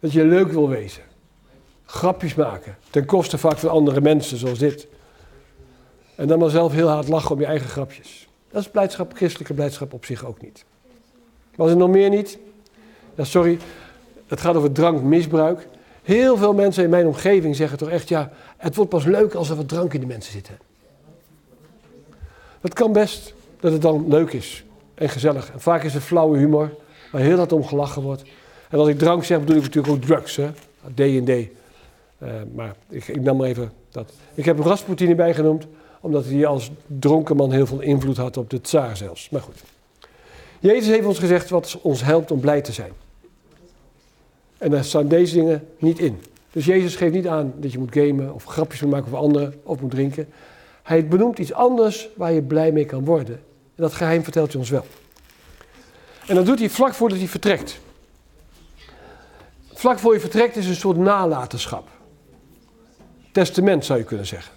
Dat 0.00 0.12
je 0.12 0.24
leuk 0.24 0.52
wil 0.52 0.68
wezen. 0.68 1.02
Grapjes 1.84 2.34
maken. 2.34 2.76
Ten 2.90 3.04
koste 3.04 3.38
vaak 3.38 3.58
van 3.58 3.70
andere 3.70 4.00
mensen, 4.00 4.38
zoals 4.38 4.58
dit. 4.58 4.86
En 6.14 6.26
dan 6.26 6.38
maar 6.38 6.50
zelf 6.50 6.72
heel 6.72 6.88
hard 6.88 7.08
lachen 7.08 7.30
om 7.30 7.40
je 7.40 7.46
eigen 7.46 7.68
grapjes. 7.68 8.28
Dat 8.50 8.62
is 8.62 8.68
blijdschap, 8.68 9.14
christelijke 9.14 9.54
blijdschap 9.54 9.92
op 9.92 10.04
zich 10.04 10.24
ook 10.24 10.42
niet. 10.42 10.64
Was 11.56 11.70
er 11.70 11.76
nog 11.76 11.88
meer 11.88 12.10
niet? 12.10 12.38
Ja, 13.14 13.24
sorry, 13.24 13.58
het 14.26 14.40
gaat 14.40 14.54
over 14.56 14.72
drankmisbruik. 14.72 15.68
Heel 16.04 16.36
veel 16.36 16.54
mensen 16.54 16.84
in 16.84 16.90
mijn 16.90 17.06
omgeving 17.06 17.56
zeggen 17.56 17.78
toch 17.78 17.88
echt, 17.88 18.08
ja, 18.08 18.30
het 18.56 18.74
wordt 18.74 18.90
pas 18.90 19.04
leuk 19.04 19.34
als 19.34 19.50
er 19.50 19.56
wat 19.56 19.68
drank 19.68 19.94
in 19.94 20.00
de 20.00 20.06
mensen 20.06 20.32
zitten. 20.32 20.58
Het 22.60 22.74
kan 22.74 22.92
best 22.92 23.34
dat 23.60 23.72
het 23.72 23.82
dan 23.82 24.08
leuk 24.08 24.32
is 24.32 24.64
en 24.94 25.08
gezellig. 25.08 25.52
En 25.52 25.60
vaak 25.60 25.82
is 25.82 25.94
het 25.94 26.02
flauwe 26.02 26.38
humor, 26.38 26.70
waar 27.12 27.20
heel 27.20 27.36
hard 27.36 27.52
om 27.52 27.64
gelachen 27.64 28.02
wordt. 28.02 28.22
En 28.70 28.78
als 28.78 28.88
ik 28.88 28.98
drank 28.98 29.24
zeg, 29.24 29.38
bedoel 29.38 29.56
ik 29.56 29.62
natuurlijk 29.62 29.94
ook 29.94 30.02
drugs, 30.02 30.36
hè. 30.36 30.50
D&D. 30.94 31.28
Uh, 31.28 32.30
maar 32.54 32.74
ik, 32.88 33.08
ik 33.08 33.20
nam 33.20 33.36
maar 33.36 33.48
even 33.48 33.72
dat. 33.90 34.12
Ik 34.34 34.44
heb 34.44 34.58
Rasputin 34.58 35.08
erbij 35.08 35.34
genoemd, 35.34 35.66
omdat 36.00 36.24
hij 36.24 36.46
als 36.46 36.70
dronken 36.86 37.36
man 37.36 37.52
heel 37.52 37.66
veel 37.66 37.80
invloed 37.80 38.16
had 38.16 38.36
op 38.36 38.50
de 38.50 38.60
tsaar 38.60 38.96
zelfs. 38.96 39.30
Maar 39.30 39.40
goed. 39.40 39.62
Jezus 40.60 40.86
heeft 40.86 41.06
ons 41.06 41.18
gezegd 41.18 41.50
wat 41.50 41.78
ons 41.82 42.02
helpt 42.02 42.30
om 42.30 42.40
blij 42.40 42.60
te 42.60 42.72
zijn. 42.72 42.92
En 44.64 44.70
daar 44.70 44.84
staan 44.84 45.08
deze 45.08 45.34
dingen 45.34 45.68
niet 45.78 45.98
in. 45.98 46.22
Dus 46.52 46.64
Jezus 46.64 46.96
geeft 46.96 47.14
niet 47.14 47.28
aan 47.28 47.52
dat 47.56 47.72
je 47.72 47.78
moet 47.78 47.94
gamen 47.94 48.34
of 48.34 48.44
grapjes 48.44 48.80
moet 48.80 48.90
maken 48.90 49.06
over 49.06 49.18
anderen 49.18 49.60
of 49.62 49.80
moet 49.80 49.90
drinken. 49.90 50.28
Hij 50.82 51.08
benoemt 51.08 51.38
iets 51.38 51.52
anders 51.52 52.08
waar 52.16 52.32
je 52.32 52.42
blij 52.42 52.72
mee 52.72 52.84
kan 52.84 53.04
worden. 53.04 53.34
En 53.74 53.82
dat 53.82 53.92
geheim 53.92 54.22
vertelt 54.22 54.50
hij 54.50 54.60
ons 54.60 54.70
wel. 54.70 54.84
En 56.26 56.34
dat 56.34 56.46
doet 56.46 56.58
hij 56.58 56.70
vlak 56.70 56.94
voordat 56.94 57.18
hij 57.18 57.26
vertrekt. 57.28 57.80
Vlak 59.72 59.98
voor 59.98 60.14
je 60.14 60.20
vertrekt 60.20 60.56
is 60.56 60.66
een 60.66 60.74
soort 60.74 60.96
nalatenschap. 60.96 61.88
Testament 63.32 63.84
zou 63.84 63.98
je 63.98 64.04
kunnen 64.04 64.26
zeggen. 64.26 64.52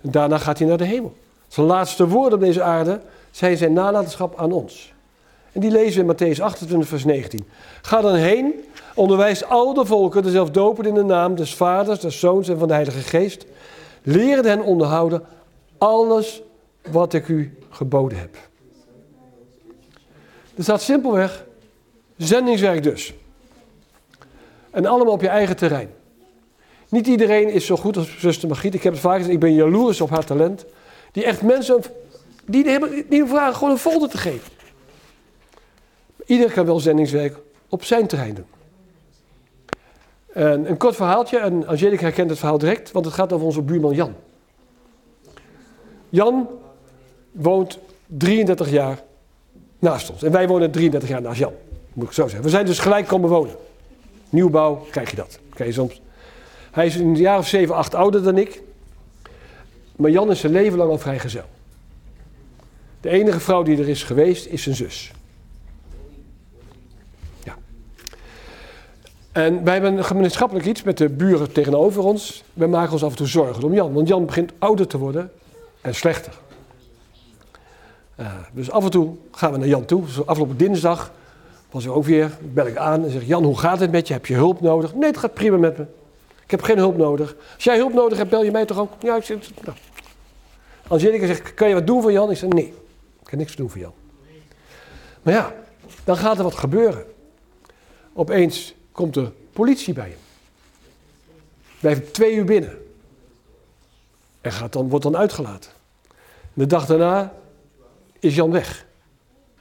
En 0.00 0.10
daarna 0.10 0.38
gaat 0.38 0.58
hij 0.58 0.68
naar 0.68 0.78
de 0.78 0.84
hemel. 0.84 1.16
Zijn 1.48 1.66
laatste 1.66 2.08
woorden 2.08 2.38
op 2.38 2.44
deze 2.44 2.62
aarde 2.62 3.00
zijn 3.30 3.56
zijn 3.56 3.72
nalatenschap 3.72 4.38
aan 4.38 4.52
ons. 4.52 4.91
En 5.52 5.60
die 5.60 5.70
lezen 5.70 6.06
we 6.06 6.12
in 6.12 6.16
Matthäus 6.16 6.40
28, 6.40 6.88
vers 6.88 7.04
19. 7.04 7.48
Ga 7.82 8.00
dan 8.00 8.14
heen, 8.14 8.64
onderwijs 8.94 9.44
al 9.44 9.74
de 9.74 9.84
volken, 9.84 10.22
dezelfde 10.22 10.52
dopen 10.52 10.86
in 10.86 10.94
de 10.94 11.04
naam 11.04 11.34
des 11.34 11.54
Vaders, 11.54 12.00
des 12.00 12.20
Zoons 12.20 12.48
en 12.48 12.58
van 12.58 12.68
de 12.68 12.74
Heilige 12.74 13.00
Geest. 13.00 13.46
Leer 14.02 14.44
hen 14.44 14.62
onderhouden 14.62 15.22
alles 15.78 16.42
wat 16.90 17.14
ik 17.14 17.28
u 17.28 17.58
geboden 17.70 18.18
heb. 18.18 18.36
Er 20.54 20.62
staat 20.62 20.82
simpelweg 20.82 21.44
zendingswerk 22.16 22.82
dus. 22.82 23.14
En 24.70 24.86
allemaal 24.86 25.12
op 25.12 25.20
je 25.20 25.28
eigen 25.28 25.56
terrein. 25.56 25.90
Niet 26.88 27.06
iedereen 27.06 27.48
is 27.48 27.66
zo 27.66 27.76
goed 27.76 27.96
als 27.96 28.18
zuster 28.18 28.48
Margriet. 28.48 28.74
Ik 28.74 28.82
heb 28.82 28.92
het 28.92 29.02
vaak 29.02 29.16
gezegd, 29.16 29.34
ik 29.34 29.40
ben 29.40 29.54
jaloers 29.54 30.00
op 30.00 30.10
haar 30.10 30.24
talent. 30.24 30.64
Die 31.12 31.24
echt 31.24 31.42
mensen, 31.42 31.82
die, 32.46 32.68
hebben, 32.68 33.04
die 33.08 33.26
vragen 33.26 33.54
gewoon 33.54 33.70
een 33.70 33.78
folder 33.78 34.08
te 34.08 34.18
geven. 34.18 34.52
Iedereen 36.26 36.52
kan 36.52 36.66
wel 36.66 36.80
zendingswerk 36.80 37.36
op 37.68 37.84
zijn 37.84 38.06
terrein 38.06 38.34
doen. 38.34 38.46
En 40.32 40.70
een 40.70 40.76
kort 40.76 40.96
verhaaltje, 40.96 41.38
en 41.38 41.66
Angelica 41.66 42.02
herkent 42.02 42.30
het 42.30 42.38
verhaal 42.38 42.58
direct, 42.58 42.92
want 42.92 43.04
het 43.04 43.14
gaat 43.14 43.32
over 43.32 43.46
onze 43.46 43.62
buurman 43.62 43.94
Jan. 43.94 44.14
Jan 46.08 46.48
woont 47.32 47.78
33 48.06 48.70
jaar 48.70 49.02
naast 49.78 50.10
ons. 50.10 50.22
En 50.22 50.32
wij 50.32 50.48
wonen 50.48 50.70
33 50.70 51.08
jaar 51.08 51.22
naast 51.22 51.38
Jan, 51.38 51.52
moet 51.92 52.06
ik 52.06 52.12
zo 52.12 52.22
zeggen. 52.22 52.42
We 52.42 52.48
zijn 52.48 52.66
dus 52.66 52.78
gelijk 52.78 53.06
komen 53.06 53.28
wonen. 53.30 53.54
Nieuwbouw, 54.30 54.86
krijg 54.90 55.10
je 55.10 55.16
dat. 55.16 55.38
Krijg 55.50 55.70
je 55.70 55.76
soms. 55.76 56.00
Hij 56.70 56.86
is 56.86 56.94
een 56.94 57.16
jaar 57.16 57.38
of 57.38 57.48
7, 57.48 57.74
8 57.74 57.94
ouder 57.94 58.22
dan 58.22 58.38
ik. 58.38 58.62
Maar 59.96 60.10
Jan 60.10 60.30
is 60.30 60.40
zijn 60.40 60.52
leven 60.52 60.78
lang 60.78 60.90
al 60.90 60.98
vrijgezel. 60.98 61.44
De 63.00 63.08
enige 63.08 63.40
vrouw 63.40 63.62
die 63.62 63.78
er 63.78 63.88
is 63.88 64.02
geweest, 64.02 64.46
is 64.46 64.62
zijn 64.62 64.74
zus. 64.74 65.12
En 69.32 69.64
wij 69.64 69.72
hebben 69.72 69.96
een 69.96 70.04
gemeenschappelijk 70.04 70.66
iets 70.66 70.82
met 70.82 70.98
de 70.98 71.08
buren 71.08 71.52
tegenover 71.52 72.02
ons. 72.02 72.44
Wij 72.52 72.68
maken 72.68 72.92
ons 72.92 73.04
af 73.04 73.10
en 73.10 73.16
toe 73.16 73.26
zorgen 73.26 73.64
om 73.64 73.74
Jan, 73.74 73.92
want 73.92 74.08
Jan 74.08 74.26
begint 74.26 74.52
ouder 74.58 74.86
te 74.86 74.98
worden 74.98 75.30
en 75.80 75.94
slechter. 75.94 76.32
Uh, 78.20 78.32
dus 78.52 78.70
af 78.70 78.84
en 78.84 78.90
toe 78.90 79.16
gaan 79.30 79.52
we 79.52 79.58
naar 79.58 79.68
Jan 79.68 79.84
toe. 79.84 80.04
Dus 80.04 80.26
afgelopen 80.26 80.56
dinsdag 80.56 81.12
was 81.70 81.84
er 81.84 81.92
ook 81.92 82.04
weer, 82.04 82.30
bel 82.40 82.66
ik 82.66 82.76
aan 82.76 83.04
en 83.04 83.10
zeg 83.10 83.24
Jan, 83.24 83.44
hoe 83.44 83.58
gaat 83.58 83.80
het 83.80 83.90
met 83.90 84.06
je? 84.06 84.12
Heb 84.12 84.26
je 84.26 84.34
hulp 84.34 84.60
nodig? 84.60 84.94
Nee, 84.94 85.10
het 85.10 85.18
gaat 85.18 85.34
prima 85.34 85.56
met 85.56 85.78
me. 85.78 85.86
Ik 86.44 86.50
heb 86.50 86.62
geen 86.62 86.78
hulp 86.78 86.96
nodig. 86.96 87.36
Als 87.54 87.64
jij 87.64 87.76
hulp 87.76 87.92
nodig 87.92 88.18
hebt, 88.18 88.30
bel 88.30 88.44
je 88.44 88.50
mij 88.50 88.64
toch 88.64 88.78
ook? 88.78 88.92
Ja, 89.00 89.16
ik 89.16 89.22
zeg, 89.22 89.38
nou. 89.64 89.76
Angelica 90.86 91.26
zegt, 91.26 91.54
kan 91.54 91.68
je 91.68 91.74
wat 91.74 91.86
doen 91.86 92.02
voor 92.02 92.12
Jan? 92.12 92.30
Ik 92.30 92.36
zeg, 92.36 92.48
nee, 92.48 92.66
ik 92.66 93.24
kan 93.24 93.38
niks 93.38 93.56
doen 93.56 93.70
voor 93.70 93.80
Jan. 93.80 93.92
Maar 95.22 95.34
ja, 95.34 95.52
dan 96.04 96.16
gaat 96.16 96.38
er 96.38 96.44
wat 96.44 96.54
gebeuren. 96.54 97.04
Opeens 98.12 98.74
komt 98.92 99.14
de 99.14 99.30
politie 99.52 99.94
bij 99.94 100.08
hem. 100.08 100.18
Blijft 101.80 102.14
twee 102.14 102.34
uur 102.34 102.44
binnen. 102.44 102.78
En 104.40 104.52
gaat 104.52 104.72
dan, 104.72 104.88
wordt 104.88 105.04
dan 105.04 105.16
uitgelaten. 105.16 105.70
De 106.52 106.66
dag 106.66 106.86
daarna 106.86 107.34
is 108.18 108.34
Jan 108.34 108.50
weg. 108.50 108.86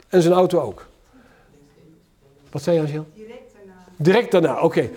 En 0.07 0.21
zijn 0.21 0.33
auto 0.33 0.59
ook. 0.59 0.87
Wat 2.51 2.63
zei 2.63 2.75
je, 2.75 2.81
Angel? 2.81 3.07
Direct 3.13 3.53
daarna. 3.53 3.85
Direct 3.95 4.31
daarna, 4.31 4.61
oké. 4.61 4.89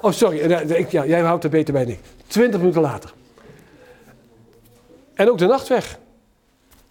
Oh, 0.00 0.12
sorry. 0.12 0.50
Ja, 0.90 1.06
jij 1.06 1.20
houdt 1.20 1.44
er 1.44 1.50
beter 1.50 1.72
bij 1.72 1.84
dan 1.84 1.92
ik. 1.92 2.00
Twintig 2.26 2.60
minuten 2.60 2.80
later. 2.80 3.14
En 5.14 5.30
ook 5.30 5.38
de 5.38 5.46
nacht 5.46 5.68
weg. 5.68 5.98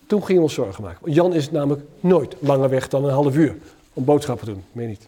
Toen 0.08 0.20
gingen 0.20 0.36
we 0.36 0.48
ons 0.48 0.54
zorgen 0.54 0.84
maken. 0.84 1.12
Jan 1.12 1.34
is 1.34 1.52
namelijk 1.52 1.86
nooit 2.00 2.36
langer 2.40 2.70
weg 2.70 2.88
dan 2.88 3.06
een 3.06 3.14
half 3.14 3.36
uur. 3.36 3.58
Om 3.94 4.06
boodschappen 4.06 4.46
te 4.46 4.54
doen, 4.54 4.64
meen 4.72 4.88
niet. 4.88 5.08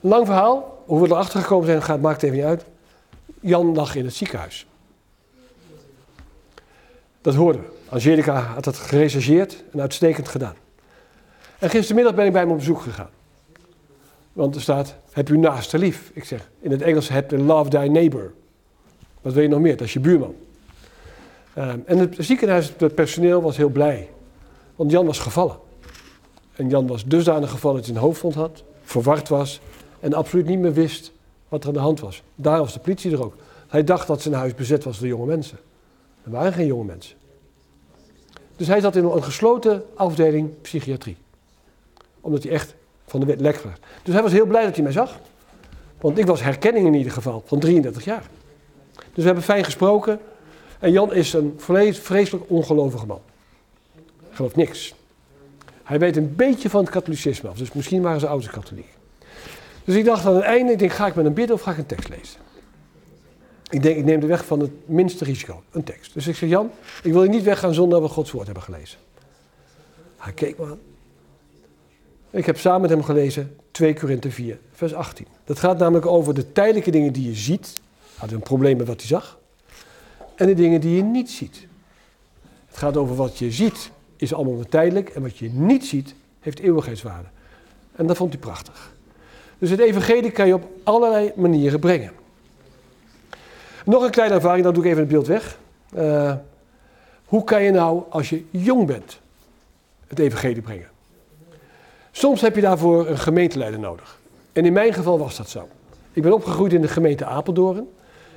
Lang 0.00 0.26
verhaal, 0.26 0.82
hoe 0.86 1.00
we 1.00 1.08
erachter 1.08 1.40
gekomen 1.40 1.66
zijn, 1.66 1.82
gaat, 1.82 2.00
maakt 2.00 2.22
even 2.22 2.36
niet 2.36 2.44
uit. 2.44 2.64
Jan 3.40 3.74
lag 3.74 3.94
in 3.94 4.04
het 4.04 4.14
ziekenhuis. 4.14 4.66
Dat 7.20 7.34
hoorden 7.34 7.62
we. 7.62 7.68
Angelica 7.88 8.40
had 8.40 8.64
dat 8.64 8.76
gerechercheerd 8.76 9.64
en 9.72 9.80
uitstekend 9.80 10.28
gedaan. 10.28 10.54
En 11.58 11.70
gistermiddag 11.70 12.14
ben 12.14 12.26
ik 12.26 12.32
bij 12.32 12.40
hem 12.40 12.50
op 12.50 12.56
bezoek 12.56 12.80
gegaan. 12.80 13.10
Want 14.32 14.54
er 14.54 14.60
staat, 14.60 14.94
heb 15.12 15.28
u 15.28 15.38
naaste 15.38 15.78
lief. 15.78 16.10
Ik 16.14 16.24
zeg, 16.24 16.50
in 16.60 16.70
het 16.70 16.82
Engels 16.82 17.08
heb 17.08 17.30
love 17.30 17.70
thy 17.70 17.88
neighbor. 17.90 18.32
Wat 19.20 19.32
wil 19.32 19.42
je 19.42 19.48
nog 19.48 19.60
meer? 19.60 19.76
Dat 19.76 19.86
is 19.86 19.92
je 19.92 20.00
buurman. 20.00 20.34
Um, 21.58 21.82
en 21.86 21.98
het 21.98 22.16
ziekenhuis, 22.18 22.72
het 22.78 22.94
personeel 22.94 23.42
was 23.42 23.56
heel 23.56 23.68
blij. 23.68 24.08
Want 24.76 24.90
Jan 24.90 25.06
was 25.06 25.18
gevallen. 25.18 25.58
En 26.56 26.68
Jan 26.68 26.86
was 26.86 27.04
dusdanig 27.04 27.50
gevallen 27.50 27.76
dat 27.76 27.86
hij 27.86 27.94
een 27.94 28.02
hoofdwond 28.02 28.34
had, 28.34 28.62
verward 28.82 29.28
was 29.28 29.60
en 30.00 30.14
absoluut 30.14 30.46
niet 30.46 30.58
meer 30.58 30.72
wist 30.72 31.12
wat 31.48 31.62
er 31.62 31.68
aan 31.68 31.74
de 31.74 31.80
hand 31.80 32.00
was. 32.00 32.22
Daar 32.34 32.58
was 32.58 32.72
de 32.72 32.80
politie 32.80 33.12
er 33.12 33.24
ook. 33.24 33.34
Hij 33.68 33.84
dacht 33.84 34.06
dat 34.06 34.22
zijn 34.22 34.34
huis 34.34 34.54
bezet 34.54 34.84
was 34.84 34.98
door 34.98 35.08
jonge 35.08 35.26
mensen. 35.26 35.58
Er 36.24 36.30
waren 36.30 36.52
geen 36.52 36.66
jonge 36.66 36.84
mensen. 36.84 37.16
Dus 38.56 38.66
hij 38.66 38.80
zat 38.80 38.96
in 38.96 39.04
een 39.04 39.22
gesloten 39.22 39.84
afdeling 39.94 40.60
psychiatrie. 40.60 41.16
Omdat 42.20 42.42
hij 42.42 42.52
echt 42.52 42.74
van 43.06 43.20
de 43.20 43.26
wet 43.26 43.40
lek 43.40 43.56
was. 43.56 43.72
Dus 44.02 44.14
hij 44.14 44.22
was 44.22 44.32
heel 44.32 44.46
blij 44.46 44.64
dat 44.64 44.74
hij 44.74 44.82
mij 44.82 44.92
zag. 44.92 45.18
Want 46.00 46.18
ik 46.18 46.26
was 46.26 46.42
herkenning 46.42 46.86
in 46.86 46.94
ieder 46.94 47.12
geval, 47.12 47.42
van 47.46 47.58
33 47.58 48.04
jaar. 48.04 48.24
Dus 48.94 49.04
we 49.14 49.22
hebben 49.22 49.42
fijn 49.42 49.64
gesproken. 49.64 50.20
En 50.78 50.92
Jan 50.92 51.14
is 51.14 51.32
een 51.32 51.54
vreselijk 51.92 52.44
ongelovige 52.46 53.06
man. 53.06 53.20
Gelooft 54.30 54.56
niks. 54.56 54.94
Hij 55.82 55.98
weet 55.98 56.16
een 56.16 56.36
beetje 56.36 56.70
van 56.70 56.80
het 56.80 56.90
katholicisme 56.90 57.48
af. 57.48 57.56
Dus 57.56 57.72
misschien 57.72 58.02
waren 58.02 58.20
ze 58.20 58.26
ouders 58.26 58.52
katholiek. 58.52 58.98
Dus 59.90 59.98
ik 59.98 60.04
dacht 60.04 60.26
aan 60.26 60.34
het 60.34 60.44
einde, 60.44 60.72
ik 60.72 60.78
denk, 60.78 60.92
ga 60.92 61.06
ik 61.06 61.14
met 61.14 61.24
hem 61.24 61.34
bidden 61.34 61.56
of 61.56 61.62
ga 61.62 61.70
ik 61.70 61.78
een 61.78 61.86
tekst 61.86 62.08
lezen? 62.08 62.40
Ik 63.70 63.82
denk, 63.82 63.96
ik 63.96 64.04
neem 64.04 64.20
de 64.20 64.26
weg 64.26 64.44
van 64.44 64.60
het 64.60 64.70
minste 64.84 65.24
risico, 65.24 65.62
een 65.70 65.84
tekst. 65.84 66.14
Dus 66.14 66.26
ik 66.26 66.36
zeg, 66.36 66.48
Jan, 66.48 66.70
ik 67.02 67.12
wil 67.12 67.22
niet 67.22 67.42
weggaan 67.42 67.74
zonder 67.74 68.00
dat 68.00 68.08
we 68.08 68.14
Gods 68.14 68.30
woord 68.30 68.44
hebben 68.44 68.62
gelezen. 68.62 68.98
Hij 70.16 70.32
keek 70.32 70.58
me 70.58 70.64
aan. 70.64 70.78
Ik 72.30 72.46
heb 72.46 72.58
samen 72.58 72.80
met 72.80 72.90
hem 72.90 73.02
gelezen 73.02 73.56
2 73.70 73.94
Korinthe 73.94 74.30
4, 74.30 74.58
vers 74.72 74.94
18. 74.94 75.26
Dat 75.44 75.58
gaat 75.58 75.78
namelijk 75.78 76.06
over 76.06 76.34
de 76.34 76.52
tijdelijke 76.52 76.90
dingen 76.90 77.12
die 77.12 77.28
je 77.28 77.34
ziet. 77.34 77.72
Hij 77.74 78.14
had 78.16 78.32
een 78.32 78.40
probleem 78.40 78.76
met 78.76 78.86
wat 78.86 78.98
hij 78.98 79.08
zag. 79.08 79.38
En 80.34 80.46
de 80.46 80.54
dingen 80.54 80.80
die 80.80 80.96
je 80.96 81.02
niet 81.02 81.30
ziet. 81.30 81.66
Het 82.66 82.76
gaat 82.76 82.96
over 82.96 83.16
wat 83.16 83.38
je 83.38 83.50
ziet, 83.50 83.90
is 84.16 84.34
allemaal 84.34 84.64
tijdelijk. 84.68 85.08
En 85.08 85.22
wat 85.22 85.38
je 85.38 85.50
niet 85.52 85.86
ziet, 85.86 86.14
heeft 86.40 86.58
eeuwigheidswaarde. 86.58 87.28
En 87.96 88.06
dat 88.06 88.16
vond 88.16 88.32
hij 88.32 88.40
prachtig. 88.40 88.98
Dus 89.60 89.70
het 89.70 89.80
evangelie 89.80 90.30
kan 90.30 90.46
je 90.46 90.54
op 90.54 90.64
allerlei 90.82 91.32
manieren 91.36 91.80
brengen. 91.80 92.12
Nog 93.84 94.02
een 94.02 94.10
kleine 94.10 94.34
ervaring, 94.34 94.64
dan 94.64 94.74
doe 94.74 94.82
ik 94.82 94.88
even 94.88 95.02
het 95.02 95.10
beeld 95.10 95.26
weg. 95.26 95.58
Uh, 95.96 96.34
hoe 97.24 97.44
kan 97.44 97.62
je 97.62 97.70
nou, 97.70 98.02
als 98.08 98.30
je 98.30 98.44
jong 98.50 98.86
bent, 98.86 99.18
het 100.06 100.18
evangelie 100.18 100.62
brengen? 100.62 100.88
Soms 102.10 102.40
heb 102.40 102.54
je 102.54 102.60
daarvoor 102.60 103.08
een 103.08 103.18
gemeenteleider 103.18 103.80
nodig. 103.80 104.18
En 104.52 104.64
in 104.64 104.72
mijn 104.72 104.92
geval 104.92 105.18
was 105.18 105.36
dat 105.36 105.48
zo. 105.48 105.68
Ik 106.12 106.22
ben 106.22 106.32
opgegroeid 106.32 106.72
in 106.72 106.80
de 106.80 106.88
gemeente 106.88 107.24
Apeldoorn. 107.24 107.88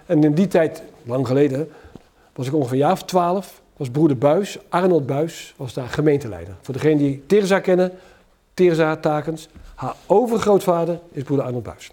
En 0.05 0.23
in 0.23 0.33
die 0.33 0.47
tijd, 0.47 0.83
lang 1.03 1.27
geleden, 1.27 1.69
was 2.33 2.47
ik 2.47 2.53
ongeveer 2.53 2.73
een 2.73 2.83
jaar 2.83 2.91
of 2.91 3.03
twaalf. 3.03 3.61
Was 3.77 3.89
broeder 3.89 4.17
Buis, 4.17 4.57
Arnold 4.69 5.05
Buis, 5.05 5.53
was 5.57 5.73
daar 5.73 5.87
gemeenteleider. 5.87 6.55
Voor 6.61 6.73
degenen 6.73 6.97
die 6.97 7.23
Teresa 7.25 7.59
kennen, 7.59 7.91
Teresa 8.53 8.95
Takens. 8.95 9.47
Haar 9.75 9.95
overgrootvader 10.05 10.99
is 11.11 11.23
broeder 11.23 11.45
Arnold 11.45 11.63
Buis. 11.63 11.91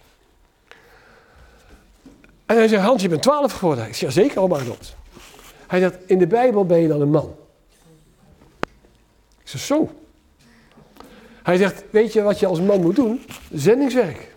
En 2.47 2.57
hij 2.57 2.69
zegt, 2.69 2.83
Hans, 2.83 3.03
je 3.03 3.09
bent 3.09 3.23
twaalf 3.23 3.53
geworden. 3.53 3.87
Ik 3.87 3.95
zeg, 3.95 4.13
zeker, 4.13 4.41
oma 4.41 4.57
Arnold. 4.57 4.95
Hij 5.67 5.81
zegt, 5.81 5.97
in 6.07 6.19
de 6.19 6.27
Bijbel 6.27 6.67
ben 6.67 6.79
je 6.79 6.89
dan 6.89 7.01
een 7.01 7.11
man. 7.11 7.35
Ik 9.43 9.49
zeg, 9.49 9.61
zo. 9.61 9.91
Hij 11.43 11.57
zegt, 11.57 11.85
weet 11.91 12.13
je 12.13 12.23
wat 12.23 12.39
je 12.39 12.47
als 12.47 12.61
man 12.61 12.81
moet 12.81 12.97
doen? 12.97 13.25
Zendingswerk. 13.53 14.35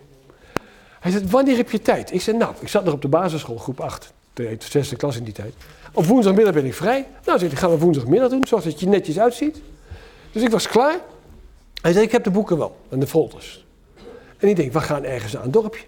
Hij 1.00 1.12
zegt, 1.12 1.30
wanneer 1.30 1.56
heb 1.56 1.70
je 1.70 1.82
tijd? 1.82 2.12
Ik 2.12 2.22
zeg, 2.22 2.34
nou, 2.34 2.54
ik 2.60 2.68
zat 2.68 2.84
nog 2.84 2.94
op 2.94 3.02
de 3.02 3.08
basisschool, 3.08 3.56
groep 3.56 3.80
8. 3.80 4.12
De 4.32 4.56
zesde 4.58 4.96
klas 4.96 5.16
in 5.16 5.24
die 5.24 5.32
tijd. 5.32 5.54
Op 5.92 6.04
woensdagmiddag 6.04 6.54
ben 6.54 6.64
ik 6.64 6.74
vrij. 6.74 7.06
Nou, 7.24 7.38
zeg 7.38 7.50
ik, 7.50 7.58
gaan 7.58 7.70
we 7.70 7.78
woensdagmiddag 7.78 8.30
doen, 8.30 8.46
zodat 8.46 8.64
het 8.64 8.80
je 8.80 8.86
netjes 8.86 9.18
uitziet. 9.18 9.60
Dus 10.32 10.42
ik 10.42 10.50
was 10.50 10.68
klaar. 10.68 11.00
Hij 11.84 11.92
zei, 11.92 12.04
ik 12.04 12.12
heb 12.12 12.24
de 12.24 12.30
boeken 12.30 12.58
wel 12.58 12.76
en 12.88 13.00
de 13.00 13.06
folders. 13.06 13.64
En 14.38 14.48
ik 14.48 14.56
denk, 14.56 14.72
we 14.72 14.80
gaan 14.80 15.04
ergens 15.04 15.32
naar 15.32 15.44
een 15.44 15.50
dorpje. 15.50 15.84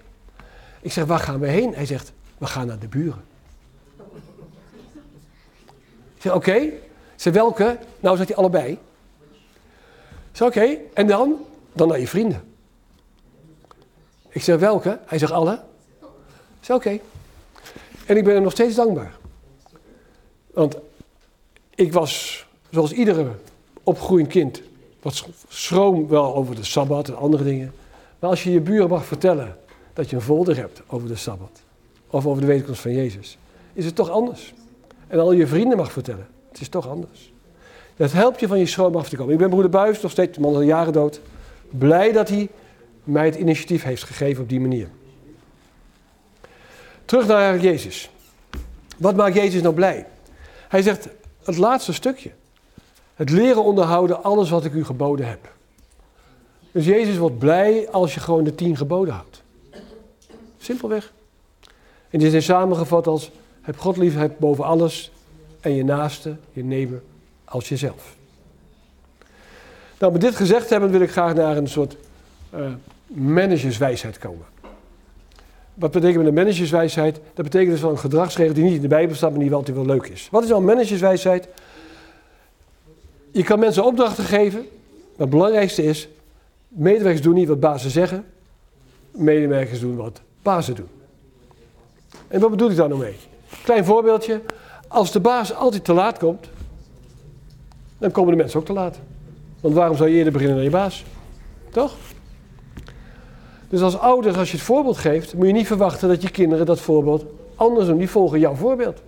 Ik 0.80 0.92
zeg, 0.92 1.04
waar 1.04 1.18
gaan 1.18 1.40
we 1.40 1.46
heen? 1.46 1.74
Hij 1.74 1.86
zegt, 1.86 2.12
we 2.38 2.46
gaan 2.46 2.66
naar 2.66 2.78
de 2.78 2.88
buren. 2.88 3.24
Ik 6.16 6.22
zeg, 6.22 6.34
oké. 6.34 6.50
Okay. 6.50 6.80
Zeg, 7.14 7.32
welke? 7.32 7.78
Nou, 8.00 8.16
zegt 8.16 8.28
hij 8.28 8.38
allebei. 8.38 8.72
Ik 8.72 8.78
zeg, 10.32 10.48
oké. 10.48 10.76
En 10.94 11.06
dan? 11.06 11.34
Dan 11.72 11.88
naar 11.88 12.00
je 12.00 12.08
vrienden. 12.08 12.42
Ik 14.28 14.42
zeg, 14.42 14.58
welke? 14.58 14.98
Hij 15.06 15.18
zegt, 15.18 15.32
alle. 15.32 15.62
Ik 16.60 16.64
zeg, 16.64 16.76
oké. 16.76 16.98
En 18.06 18.16
ik 18.16 18.24
ben 18.24 18.34
hem 18.34 18.42
nog 18.42 18.52
steeds 18.52 18.74
dankbaar. 18.74 19.16
Want 20.46 20.76
ik 21.74 21.92
was, 21.92 22.46
zoals 22.70 22.92
iedere 22.92 23.30
opgroeiend 23.82 24.28
kind, 24.28 24.62
wat 25.06 25.28
schroom 25.48 26.08
wel 26.08 26.34
over 26.34 26.54
de 26.54 26.64
Sabbat 26.64 27.08
en 27.08 27.16
andere 27.16 27.44
dingen. 27.44 27.72
Maar 28.18 28.30
als 28.30 28.42
je 28.42 28.52
je 28.52 28.60
buren 28.60 28.88
mag 28.88 29.04
vertellen 29.04 29.56
dat 29.92 30.10
je 30.10 30.16
een 30.16 30.22
folder 30.22 30.56
hebt 30.56 30.82
over 30.86 31.08
de 31.08 31.16
Sabbat. 31.16 31.62
Of 32.10 32.26
over 32.26 32.40
de 32.40 32.46
wederkomst 32.46 32.80
van 32.80 32.92
Jezus. 32.92 33.38
Is 33.72 33.84
het 33.84 33.94
toch 33.94 34.10
anders. 34.10 34.54
En 35.06 35.18
al 35.18 35.32
je 35.32 35.46
vrienden 35.46 35.78
mag 35.78 35.92
vertellen. 35.92 36.26
Het 36.48 36.60
is 36.60 36.68
toch 36.68 36.88
anders. 36.88 37.32
Dat 37.96 38.12
helpt 38.12 38.40
je 38.40 38.46
van 38.46 38.58
je 38.58 38.66
schroom 38.66 38.96
af 38.96 39.08
te 39.08 39.16
komen. 39.16 39.32
Ik 39.32 39.38
ben 39.38 39.48
broeder 39.48 39.70
Buis, 39.70 40.00
nog 40.00 40.10
steeds, 40.10 40.34
de 40.36 40.40
man 40.40 40.54
al 40.54 40.60
jaren 40.60 40.92
dood. 40.92 41.20
Blij 41.70 42.12
dat 42.12 42.28
hij 42.28 42.48
mij 43.04 43.24
het 43.24 43.34
initiatief 43.34 43.82
heeft 43.82 44.02
gegeven 44.02 44.42
op 44.42 44.48
die 44.48 44.60
manier. 44.60 44.88
Terug 47.04 47.26
naar 47.26 47.60
Jezus. 47.60 48.10
Wat 48.96 49.16
maakt 49.16 49.34
Jezus 49.34 49.62
nou 49.62 49.74
blij? 49.74 50.06
Hij 50.68 50.82
zegt, 50.82 51.08
het 51.44 51.56
laatste 51.56 51.92
stukje. 51.92 52.30
Het 53.16 53.30
leren 53.30 53.64
onderhouden 53.64 54.22
alles 54.22 54.50
wat 54.50 54.64
ik 54.64 54.72
u 54.72 54.84
geboden 54.84 55.28
heb. 55.28 55.52
Dus 56.72 56.84
Jezus 56.84 57.16
wordt 57.16 57.38
blij 57.38 57.90
als 57.90 58.14
je 58.14 58.20
gewoon 58.20 58.44
de 58.44 58.54
tien 58.54 58.76
geboden 58.76 59.14
houdt. 59.14 59.42
Simpelweg. 60.58 61.12
En 62.10 62.18
dit 62.18 62.32
is 62.32 62.44
samengevat 62.44 63.06
als: 63.06 63.30
heb 63.60 63.78
God 63.78 63.96
lief, 63.96 64.16
heb 64.16 64.34
boven 64.38 64.64
alles 64.64 65.10
en 65.60 65.74
je 65.74 65.84
naaste, 65.84 66.36
je 66.52 66.64
nemen 66.64 67.02
als 67.44 67.68
jezelf. 67.68 68.16
Nou, 69.98 70.12
met 70.12 70.20
dit 70.20 70.36
gezegd 70.36 70.70
hebben 70.70 70.90
wil 70.90 71.00
ik 71.00 71.10
graag 71.10 71.34
naar 71.34 71.56
een 71.56 71.68
soort 71.68 71.96
uh, 72.54 72.66
managerswijsheid 73.06 74.18
komen. 74.18 74.46
Wat 75.74 75.90
betekent 75.90 76.26
een 76.26 76.34
managerswijsheid? 76.34 77.20
Dat 77.34 77.44
betekent 77.44 77.70
dus 77.70 77.80
wel 77.80 77.90
een 77.90 77.98
gedragsregel 77.98 78.54
die 78.54 78.64
niet 78.64 78.74
in 78.74 78.80
de 78.80 78.88
Bijbel 78.88 79.16
staat, 79.16 79.30
maar 79.30 79.38
die 79.38 79.48
wel 79.48 79.58
altijd 79.58 79.76
wel 79.76 79.86
leuk 79.86 80.06
is. 80.06 80.28
Wat 80.30 80.42
is 80.42 80.48
nou 80.48 80.60
een 80.60 80.66
managerswijsheid? 80.66 81.48
Je 83.36 83.42
kan 83.42 83.58
mensen 83.58 83.84
opdrachten 83.84 84.24
geven, 84.24 84.60
maar 84.90 85.26
het 85.26 85.30
belangrijkste 85.30 85.84
is, 85.84 86.08
medewerkers 86.68 87.22
doen 87.22 87.34
niet 87.34 87.48
wat 87.48 87.60
bazen 87.60 87.90
zeggen, 87.90 88.24
medewerkers 89.10 89.80
doen 89.80 89.96
wat 89.96 90.20
bazen 90.42 90.74
doen. 90.74 90.88
En 92.28 92.40
wat 92.40 92.50
bedoel 92.50 92.70
ik 92.70 92.76
daar 92.76 92.88
nou 92.88 93.00
mee? 93.00 93.16
Klein 93.62 93.84
voorbeeldje. 93.84 94.40
Als 94.88 95.12
de 95.12 95.20
baas 95.20 95.54
altijd 95.54 95.84
te 95.84 95.92
laat 95.92 96.18
komt, 96.18 96.46
dan 97.98 98.10
komen 98.10 98.30
de 98.30 98.36
mensen 98.36 98.60
ook 98.60 98.66
te 98.66 98.72
laat. 98.72 98.98
Want 99.60 99.74
waarom 99.74 99.96
zou 99.96 100.08
je 100.08 100.16
eerder 100.16 100.32
beginnen 100.32 100.56
dan 100.56 100.64
je 100.64 100.70
baas? 100.70 101.04
Toch? 101.70 101.94
Dus 103.68 103.80
als 103.80 103.98
ouders, 103.98 104.36
als 104.36 104.50
je 104.50 104.56
het 104.56 104.66
voorbeeld 104.66 104.96
geeft, 104.96 105.34
moet 105.34 105.46
je 105.46 105.52
niet 105.52 105.66
verwachten 105.66 106.08
dat 106.08 106.22
je 106.22 106.30
kinderen 106.30 106.66
dat 106.66 106.80
voorbeeld 106.80 107.24
anders 107.54 107.86
doen. 107.86 107.98
Die 107.98 108.10
volgen 108.10 108.38
jouw 108.38 108.54
voorbeeld. 108.54 109.00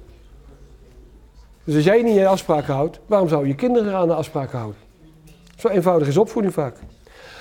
Dus 1.68 1.76
als 1.76 1.84
jij 1.84 2.02
niet 2.02 2.14
je 2.14 2.26
afspraken 2.26 2.74
houdt, 2.74 2.98
waarom 3.06 3.28
zou 3.28 3.46
je 3.46 3.54
kinderen 3.54 3.94
aan 3.94 4.08
de 4.08 4.14
afspraken 4.14 4.58
houden? 4.58 4.80
Zo 5.56 5.68
eenvoudig 5.68 6.08
is 6.08 6.16
opvoeding 6.16 6.54
vaak. 6.54 6.76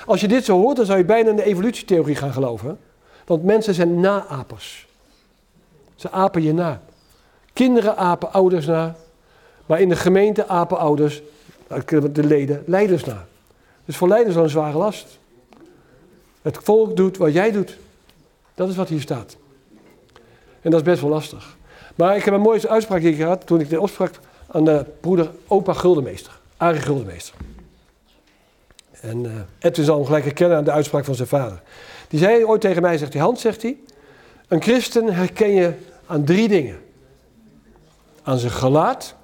Als 0.05 0.21
je 0.21 0.27
dit 0.27 0.45
zo 0.45 0.59
hoort, 0.59 0.75
dan 0.75 0.85
zou 0.85 0.97
je 0.97 1.05
bijna 1.05 1.29
in 1.29 1.35
de 1.35 1.43
evolutietheorie 1.43 2.15
gaan 2.15 2.33
geloven. 2.33 2.79
Want 3.25 3.43
mensen 3.43 3.73
zijn 3.73 3.99
naapers. 3.99 4.87
Ze 5.95 6.11
apen 6.11 6.43
je 6.43 6.53
na. 6.53 6.81
Kinderen 7.53 7.97
apen 7.97 8.33
ouders 8.33 8.65
na. 8.65 8.95
Maar 9.65 9.81
in 9.81 9.89
de 9.89 9.95
gemeente 9.95 10.47
apen 10.47 10.77
ouders, 10.77 11.21
de 12.11 12.23
leden, 12.23 12.63
leiders 12.65 13.03
na. 13.03 13.25
Dus 13.85 13.97
voor 13.97 14.07
leiders 14.07 14.35
is 14.35 14.41
een 14.41 14.49
zware 14.49 14.77
last. 14.77 15.19
Het 16.41 16.57
volk 16.61 16.95
doet 16.95 17.17
wat 17.17 17.33
jij 17.33 17.51
doet. 17.51 17.77
Dat 18.55 18.69
is 18.69 18.75
wat 18.75 18.89
hier 18.89 19.01
staat. 19.01 19.37
En 20.61 20.71
dat 20.71 20.79
is 20.79 20.85
best 20.85 21.01
wel 21.01 21.09
lastig. 21.09 21.57
Maar 21.97 22.15
ik 22.15 22.23
heb 22.23 22.33
een 22.33 22.41
mooie 22.41 22.69
uitspraak 22.69 23.01
gehad 23.01 23.45
toen 23.45 23.59
ik 23.59 23.69
de 23.69 23.81
opsprak 23.81 24.11
aan 24.47 24.65
de 24.65 24.85
broeder 24.99 25.31
opa 25.47 25.73
Guldenmeester. 25.73 26.39
Arie 26.57 26.81
Guldenmeester. 26.81 27.35
En 29.01 29.23
uh, 29.23 29.31
Edwin 29.59 29.85
zal 29.85 29.95
hem 29.95 30.05
gelijk 30.05 30.23
herkennen 30.23 30.57
aan 30.57 30.63
de 30.63 30.71
uitspraak 30.71 31.05
van 31.05 31.15
zijn 31.15 31.27
vader. 31.27 31.61
Die 32.07 32.19
zei 32.19 32.45
ooit 32.45 32.61
tegen 32.61 32.81
mij, 32.81 32.97
zegt 32.97 33.13
hij, 33.13 33.21
Hans, 33.21 33.41
zegt 33.41 33.61
hij, 33.61 33.77
een 34.47 34.61
christen 34.61 35.13
herken 35.13 35.51
je 35.51 35.73
aan 36.05 36.23
drie 36.23 36.47
dingen. 36.47 36.79
Aan 38.23 38.37
zijn 38.37 38.51
gelaat, 38.51 39.15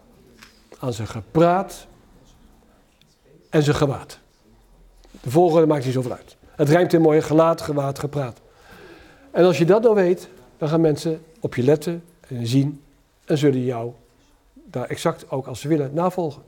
aan 0.79 0.93
zijn 0.93 1.07
gepraat 1.07 1.87
en 3.49 3.63
zijn 3.63 3.75
gewaad. 3.75 4.19
De 5.21 5.29
volgende 5.29 5.67
maakt 5.67 5.85
niet 5.85 5.93
zoveel 5.93 6.11
uit. 6.11 6.35
Het 6.55 6.69
rijmt 6.69 6.93
in 6.93 7.01
mooi 7.01 7.21
gelaat, 7.21 7.61
gewaad, 7.61 7.99
gepraat. 7.99 8.41
En 9.31 9.45
als 9.45 9.57
je 9.57 9.65
dat 9.65 9.81
nou 9.81 9.95
weet, 9.95 10.27
dan 10.57 10.69
gaan 10.69 10.81
mensen 10.81 11.23
op 11.39 11.55
je 11.55 11.63
letten 11.63 11.93
en 11.93 12.12
zien 12.41 12.81
en 13.25 13.37
zullen 13.37 13.63
jou 13.63 13.91
daar 14.53 14.87
exact 14.87 15.31
ook 15.31 15.47
als 15.47 15.59
ze 15.59 15.67
willen 15.67 15.93
navolgen. 15.93 16.41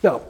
Nou, 0.00 0.20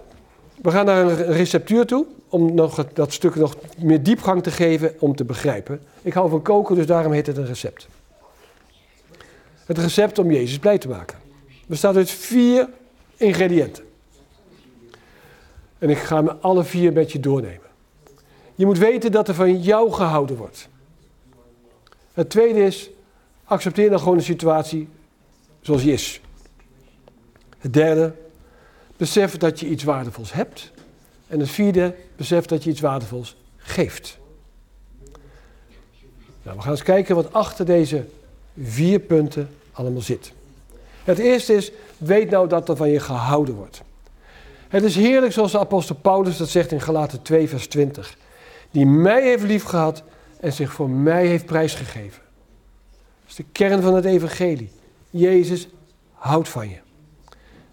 We 0.63 0.71
gaan 0.71 0.85
naar 0.85 1.05
een 1.05 1.33
receptuur 1.33 1.87
toe 1.87 2.07
om 2.29 2.55
nog 2.55 2.87
dat 2.93 3.13
stuk 3.13 3.35
nog 3.35 3.57
meer 3.79 4.03
diepgang 4.03 4.43
te 4.43 4.51
geven 4.51 4.95
om 4.99 5.17
te 5.17 5.25
begrijpen. 5.25 5.81
Ik 6.03 6.13
hou 6.13 6.31
van 6.31 6.43
koken, 6.43 6.75
dus 6.75 6.87
daarom 6.87 7.13
heet 7.13 7.27
het 7.27 7.37
een 7.37 7.47
recept. 7.47 7.89
Het 9.65 9.79
recept 9.79 10.19
om 10.19 10.31
Jezus 10.31 10.59
blij 10.59 10.79
te 10.79 10.89
maken. 10.89 11.19
Bestaat 11.67 11.97
uit 11.97 12.11
vier 12.11 12.69
ingrediënten. 13.17 13.85
En 15.79 15.91
ik 15.91 15.99
ga 15.99 16.23
me 16.23 16.35
alle 16.35 16.65
vier 16.65 16.93
met 16.93 17.13
je 17.13 17.21
doornemen. 17.21 17.71
Je 18.55 18.67
moet 18.67 18.79
weten 18.79 19.13
dat 19.13 19.29
er 19.29 19.35
van 19.35 19.61
jou 19.61 19.93
gehouden 19.93 20.37
wordt. 20.37 20.69
Het 22.13 22.31
tweede 22.31 22.65
is, 22.65 22.91
accepteer 23.53 23.91
dan 23.91 23.99
gewoon 23.99 24.17
de 24.17 24.23
situatie 24.23 24.89
zoals 25.61 25.83
die 25.83 25.93
is. 25.93 26.21
Het 27.59 27.73
derde, 27.73 28.15
besef 28.97 29.37
dat 29.37 29.61
je 29.61 29.69
iets 29.69 29.85
waardevols 29.85 30.33
hebt. 30.33 30.71
En 31.27 31.41
het 31.41 31.51
vierde, 31.51 31.95
besef 32.17 32.45
dat 32.45 32.65
je 32.65 32.71
iets 32.71 32.81
waardevols 32.81 33.37
geeft. 33.57 34.19
Nou, 36.43 36.57
we 36.57 36.63
gaan 36.63 36.71
eens 36.71 36.83
kijken 36.83 37.15
wat 37.15 37.33
achter 37.33 37.67
deze 37.67 38.05
vier 38.63 38.99
punten 38.99 39.49
allemaal 39.73 40.01
zit. 40.01 40.33
Het 41.05 41.19
eerste 41.19 41.55
is, 41.55 41.73
weet 41.99 42.31
nou 42.31 42.49
dat 42.49 42.69
er 42.69 42.77
van 42.77 42.89
je 42.89 43.01
gehouden 43.01 43.55
wordt. 43.55 43.83
Het 44.69 44.83
is 44.83 44.97
heerlijk 44.97 45.33
zoals 45.33 45.53
de 45.53 45.59
apostel 45.59 45.95
Paulus 45.95 46.37
dat 46.37 46.49
zegt 46.49 46.73
in 46.73 46.81
Galaten 46.81 47.23
2 47.23 47.49
vers 47.49 47.67
20. 47.67 48.17
Die 48.71 48.87
mij 48.87 49.23
heeft 49.23 49.43
liefgehad 49.43 50.03
en 50.41 50.53
zich 50.53 50.73
voor 50.73 50.91
mij 50.91 51.27
heeft 51.27 51.47
prijsgegeven. 51.47 52.22
Is 53.33 53.39
de 53.39 53.45
kern 53.53 53.83
van 53.83 53.95
het 53.95 54.05
evangelie. 54.05 54.71
Jezus 55.11 55.69
houdt 56.13 56.49
van 56.49 56.69
je. 56.69 56.79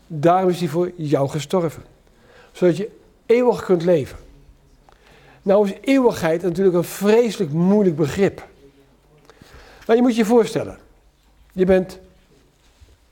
Daarom 0.07 0.49
is 0.49 0.59
hij 0.59 0.67
voor 0.67 0.91
jou 0.95 1.29
gestorven. 1.29 1.83
Zodat 2.51 2.77
je 2.77 2.91
eeuwig 3.25 3.63
kunt 3.63 3.83
leven. 3.83 4.17
Nou 5.41 5.69
is 5.69 5.75
eeuwigheid 5.81 6.41
natuurlijk 6.41 6.75
een 6.75 6.83
vreselijk 6.83 7.51
moeilijk 7.51 7.95
begrip. 7.95 8.47
Maar 9.87 9.95
je 9.95 10.01
moet 10.01 10.15
je 10.15 10.25
voorstellen. 10.25 10.77
Je 11.51 11.65
bent 11.65 11.99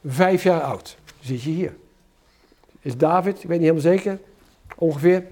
vijf 0.05 0.43
jaar 0.43 0.61
oud. 0.61 0.97
Zit 1.19 1.41
je 1.41 1.49
hier. 1.49 1.75
Is 2.81 2.97
David, 2.97 3.43
ik 3.43 3.49
weet 3.49 3.59
niet 3.59 3.69
helemaal 3.69 3.95
zeker, 3.97 4.19
ongeveer. 4.75 5.23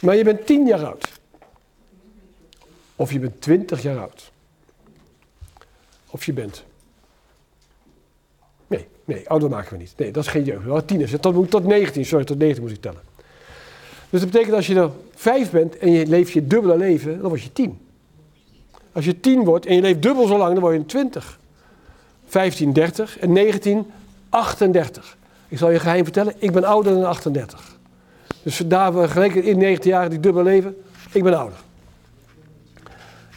Maar 0.00 0.16
je 0.16 0.24
bent 0.24 0.46
tien 0.46 0.66
jaar 0.66 0.84
oud. 0.86 1.20
Of 2.96 3.12
je 3.12 3.18
bent 3.18 3.40
twintig 3.40 3.82
jaar 3.82 3.98
oud. 3.98 4.32
Of 6.12 6.24
je 6.24 6.32
bent 6.32 6.64
Nee, 8.66 8.86
nee, 9.04 9.28
ouder 9.28 9.48
maken 9.48 9.72
we 9.72 9.78
niet. 9.78 9.94
Nee, 9.96 10.10
dat 10.10 10.24
is 10.24 10.30
geen 10.30 10.44
jeugd. 10.44 10.88
Tieners. 10.88 11.12
Tot, 11.20 11.50
tot 11.50 11.64
19, 11.64 12.04
sorry, 12.04 12.24
tot 12.24 12.38
19 12.38 12.62
moet 12.62 12.72
ik 12.72 12.80
tellen. 12.80 13.00
Dus 14.10 14.20
dat 14.20 14.30
betekent 14.30 14.54
als 14.54 14.66
je 14.66 14.74
er 14.74 14.90
vijf 15.14 15.50
bent 15.50 15.78
en 15.78 15.92
je 15.92 16.06
leeft 16.06 16.32
je 16.32 16.46
dubbele 16.46 16.76
leven, 16.76 17.20
dan 17.20 17.28
word 17.28 17.42
je 17.42 17.52
tien. 17.52 17.78
Als 18.92 19.04
je 19.04 19.20
tien 19.20 19.44
wordt 19.44 19.66
en 19.66 19.74
je 19.74 19.80
leeft 19.80 20.02
dubbel 20.02 20.26
zo 20.26 20.38
lang, 20.38 20.52
dan 20.52 20.62
word 20.62 20.74
je 20.74 20.86
20. 20.86 21.38
15, 22.26 22.72
30 22.72 23.18
en 23.18 23.32
19, 23.32 23.86
38. 24.28 25.16
Ik 25.48 25.58
zal 25.58 25.70
je 25.70 25.78
geheim 25.78 26.04
vertellen, 26.04 26.34
ik 26.38 26.52
ben 26.52 26.64
ouder 26.64 26.92
dan 26.92 27.04
38. 27.04 27.78
Dus 28.42 28.56
daar 28.56 29.08
gelijk 29.08 29.34
in 29.34 29.58
19 29.58 29.90
jaar 29.90 30.10
die 30.10 30.20
dubbele 30.20 30.44
leven, 30.44 30.76
ik 31.12 31.22
ben 31.22 31.38
ouder. 31.38 31.58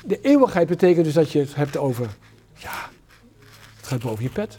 De 0.06 0.22
eeuwigheid 0.22 0.68
betekent 0.68 1.06
dus 1.06 1.14
dat 1.14 1.32
je 1.32 1.40
het 1.40 1.56
hebt 1.56 1.78
over, 1.78 2.10
ja, 2.56 2.90
het 3.76 3.88
gaat 3.88 4.02
boven 4.02 4.24
je 4.24 4.30
pet. 4.30 4.58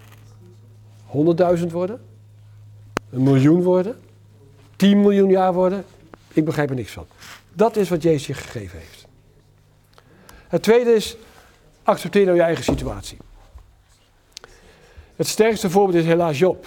100.000 1.59 1.67
worden? 1.67 2.01
Een 3.11 3.23
miljoen 3.23 3.63
worden? 3.63 4.01
10 4.77 5.01
miljoen 5.01 5.31
jaar 5.31 5.53
worden? 5.53 5.85
Ik 6.33 6.45
begrijp 6.45 6.71
er 6.71 6.77
niks 6.77 6.93
van. 6.93 7.07
Dat 7.53 7.77
is 7.77 7.89
wat 7.89 8.03
Jezus 8.03 8.27
je 8.27 8.35
gegeven 8.35 8.79
heeft. 8.79 9.07
Het 10.49 10.63
tweede 10.63 10.95
is, 10.95 11.17
accepteer 11.83 12.25
nou 12.25 12.37
je 12.37 12.43
eigen 12.43 12.65
situatie. 12.65 13.19
Het 15.17 15.27
sterkste 15.27 15.71
voorbeeld 15.71 15.99
is 15.99 16.05
helaas 16.05 16.39
Job. 16.39 16.67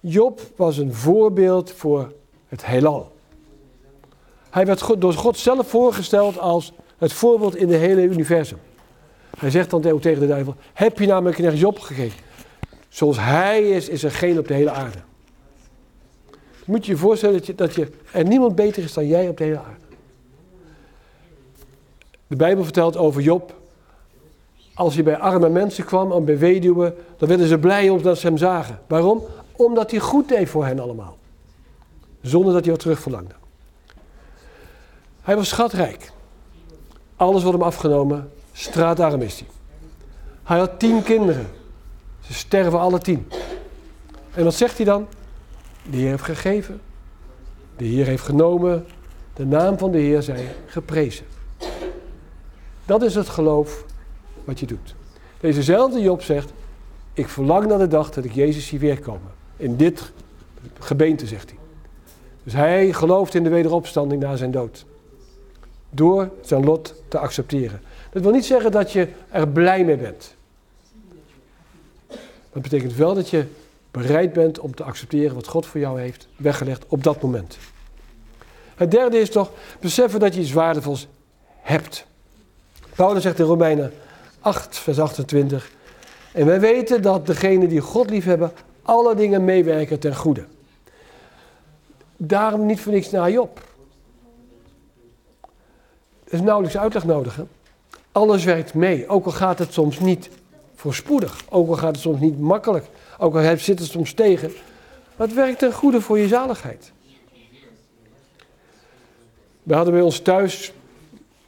Job 0.00 0.40
was 0.56 0.76
een 0.76 0.94
voorbeeld 0.94 1.72
voor 1.72 2.12
het 2.48 2.66
heelal. 2.66 3.16
Hij 4.50 4.66
werd 4.66 5.00
door 5.00 5.12
God 5.12 5.38
zelf 5.38 5.68
voorgesteld 5.68 6.38
als 6.38 6.72
het 6.98 7.12
voorbeeld 7.12 7.56
in 7.56 7.68
het 7.68 7.80
hele 7.80 8.02
universum. 8.02 8.58
Hij 9.38 9.50
zegt 9.50 9.70
dan 9.70 9.80
tegen 9.80 10.20
de 10.20 10.26
duivel: 10.26 10.54
Heb 10.72 10.98
je 10.98 11.06
namelijk 11.06 11.38
mijn 11.38 11.56
Job 11.56 11.78
gegeven? 11.78 12.20
Zoals 12.88 13.18
hij 13.20 13.68
is, 13.68 13.88
is 13.88 14.02
er 14.02 14.10
geen 14.10 14.38
op 14.38 14.48
de 14.48 14.54
hele 14.54 14.70
aarde. 14.70 14.98
Moet 16.64 16.86
je 16.86 16.92
je 16.92 16.98
voorstellen 16.98 17.36
dat, 17.36 17.46
je, 17.46 17.54
dat 17.54 17.74
je, 17.74 17.88
er 18.12 18.24
niemand 18.24 18.54
beter 18.54 18.82
is 18.82 18.92
dan 18.92 19.06
jij 19.06 19.28
op 19.28 19.36
de 19.36 19.44
hele 19.44 19.58
aarde. 19.58 19.86
De 22.26 22.36
Bijbel 22.36 22.64
vertelt 22.64 22.96
over 22.96 23.22
Job. 23.22 23.56
Als 24.74 24.94
hij 24.94 25.02
bij 25.04 25.18
arme 25.18 25.48
mensen 25.48 25.84
kwam 25.84 26.12
en 26.12 26.24
bij 26.24 26.38
weduwen, 26.38 26.94
dan 27.16 27.28
werden 27.28 27.46
ze 27.46 27.58
blij 27.58 27.88
omdat 27.88 28.18
ze 28.18 28.26
hem 28.26 28.36
zagen. 28.36 28.80
Waarom? 28.86 29.24
Omdat 29.52 29.90
hij 29.90 30.00
goed 30.00 30.28
deed 30.28 30.48
voor 30.48 30.66
hen 30.66 30.78
allemaal. 30.78 31.16
Zonder 32.20 32.52
dat 32.52 32.62
hij 32.62 32.70
wat 32.70 32.80
terug 32.80 33.00
verlangde. 33.00 33.34
Hij 35.20 35.36
was 35.36 35.48
schatrijk. 35.48 36.12
Alles 37.16 37.42
wordt 37.42 37.58
hem 37.58 37.66
afgenomen. 37.66 38.30
Straatarm 38.58 39.22
is 39.22 39.38
hij. 39.38 39.48
Hij 40.42 40.58
had 40.58 40.78
tien 40.78 41.02
kinderen. 41.02 41.46
Ze 42.20 42.34
sterven 42.34 42.78
alle 42.78 42.98
tien. 42.98 43.28
En 44.34 44.44
wat 44.44 44.54
zegt 44.54 44.76
hij 44.76 44.86
dan? 44.86 45.06
De 45.90 45.96
Heer 45.96 46.08
heeft 46.08 46.22
gegeven. 46.22 46.80
De 47.76 47.84
Heer 47.84 48.06
heeft 48.06 48.22
genomen. 48.22 48.86
De 49.34 49.46
naam 49.46 49.78
van 49.78 49.90
de 49.90 49.98
Heer 49.98 50.22
zij 50.22 50.54
geprezen. 50.66 51.26
Dat 52.86 53.02
is 53.02 53.14
het 53.14 53.28
geloof 53.28 53.84
wat 54.44 54.60
je 54.60 54.66
doet. 54.66 54.94
Dezezelfde 55.40 56.00
Job 56.00 56.22
zegt, 56.22 56.52
ik 57.12 57.28
verlang 57.28 57.66
naar 57.66 57.78
de 57.78 57.88
dag 57.88 58.10
dat 58.10 58.24
ik 58.24 58.32
Jezus 58.32 58.66
zie 58.66 58.78
weerkomen. 58.78 59.30
In 59.56 59.76
dit 59.76 60.12
gebeente, 60.78 61.26
zegt 61.26 61.50
hij. 61.50 61.58
Dus 62.44 62.52
hij 62.52 62.92
gelooft 62.92 63.34
in 63.34 63.42
de 63.42 63.50
wederopstanding 63.50 64.22
na 64.22 64.36
zijn 64.36 64.50
dood. 64.50 64.84
Door 65.90 66.30
zijn 66.42 66.64
lot 66.64 66.94
te 67.08 67.18
accepteren. 67.18 67.80
Dat 68.10 68.22
wil 68.22 68.32
niet 68.32 68.46
zeggen 68.46 68.70
dat 68.70 68.92
je 68.92 69.08
er 69.30 69.48
blij 69.48 69.84
mee 69.84 69.96
bent. 69.96 70.34
Dat 72.52 72.62
betekent 72.62 72.94
wel 72.94 73.14
dat 73.14 73.30
je 73.30 73.46
bereid 73.90 74.32
bent 74.32 74.58
om 74.58 74.74
te 74.74 74.82
accepteren 74.82 75.34
wat 75.34 75.46
God 75.46 75.66
voor 75.66 75.80
jou 75.80 76.00
heeft 76.00 76.28
weggelegd 76.36 76.84
op 76.88 77.02
dat 77.02 77.22
moment. 77.22 77.58
Het 78.74 78.90
derde 78.90 79.18
is 79.18 79.30
toch 79.30 79.50
beseffen 79.80 80.20
dat 80.20 80.34
je 80.34 80.40
iets 80.40 80.52
waardevols 80.52 81.06
hebt. 81.60 82.06
Paulus 82.94 83.22
zegt 83.22 83.38
in 83.38 83.44
Romeinen 83.44 83.92
8, 84.40 84.78
vers 84.78 85.00
28. 85.00 85.70
En 86.32 86.46
wij 86.46 86.60
weten 86.60 87.02
dat 87.02 87.26
degenen 87.26 87.68
die 87.68 87.80
God 87.80 88.10
liefhebben, 88.10 88.52
alle 88.82 89.14
dingen 89.14 89.44
meewerken 89.44 89.98
ten 89.98 90.16
goede. 90.16 90.44
Daarom 92.16 92.66
niet 92.66 92.80
voor 92.80 92.92
niks 92.92 93.10
naar 93.10 93.30
Job. 93.30 93.60
Er 96.24 96.34
is 96.34 96.40
nauwelijks 96.40 96.78
uitleg 96.78 97.04
nodig. 97.04 97.36
Hè? 97.36 97.42
Alles 98.12 98.44
werkt 98.44 98.74
mee, 98.74 99.08
ook 99.08 99.24
al 99.24 99.32
gaat 99.32 99.58
het 99.58 99.72
soms 99.72 99.98
niet 99.98 100.30
voorspoedig. 100.74 101.44
Ook 101.48 101.68
al 101.68 101.74
gaat 101.74 101.92
het 101.92 102.00
soms 102.00 102.20
niet 102.20 102.40
makkelijk. 102.40 102.86
Ook 103.18 103.36
al 103.36 103.56
zit 103.56 103.78
het 103.78 103.88
soms 103.88 104.12
tegen. 104.12 104.52
Maar 105.16 105.26
het 105.26 105.36
werkt 105.36 105.58
ten 105.58 105.72
goede 105.72 106.00
voor 106.00 106.18
je 106.18 106.28
zaligheid. 106.28 106.92
We 109.62 109.74
hadden 109.74 109.94
bij 109.94 110.02
ons 110.02 110.18
thuis, 110.18 110.72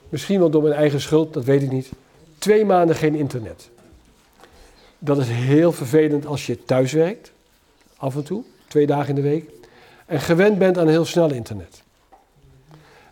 misschien 0.09 0.39
wel 0.39 0.51
door 0.51 0.63
mijn 0.63 0.75
eigen 0.75 1.01
schuld, 1.01 1.33
dat 1.33 1.45
weet 1.45 1.63
ik 1.63 1.71
niet, 1.71 1.91
twee 2.39 2.65
maanden 2.65 2.97
geen 2.97 3.15
internet. 3.15 3.71
Dat 4.99 5.19
is 5.19 5.29
heel 5.29 5.73
vervelend 5.73 6.27
als 6.27 6.47
je 6.47 6.65
thuis 6.65 6.93
werkt, 6.93 7.33
af 7.97 8.17
en 8.17 8.25
toe, 8.25 8.43
twee 8.69 8.87
dagen 8.87 9.09
in 9.09 9.15
de 9.15 9.21
week, 9.21 9.51
en 10.07 10.21
gewend 10.21 10.59
bent 10.59 10.79
aan 10.79 10.89
heel 10.89 11.05
snel 11.05 11.33
internet. 11.33 11.83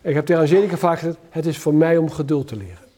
Ik 0.01 0.15
heb 0.15 0.25
tegen 0.25 0.41
Angelica 0.41 0.77
vaak 0.77 0.99
gezegd, 0.99 1.17
het 1.29 1.45
is 1.45 1.57
voor 1.57 1.73
mij 1.73 1.97
om 1.97 2.11
geduld 2.11 2.47
te 2.47 2.55
leren. 2.55 2.88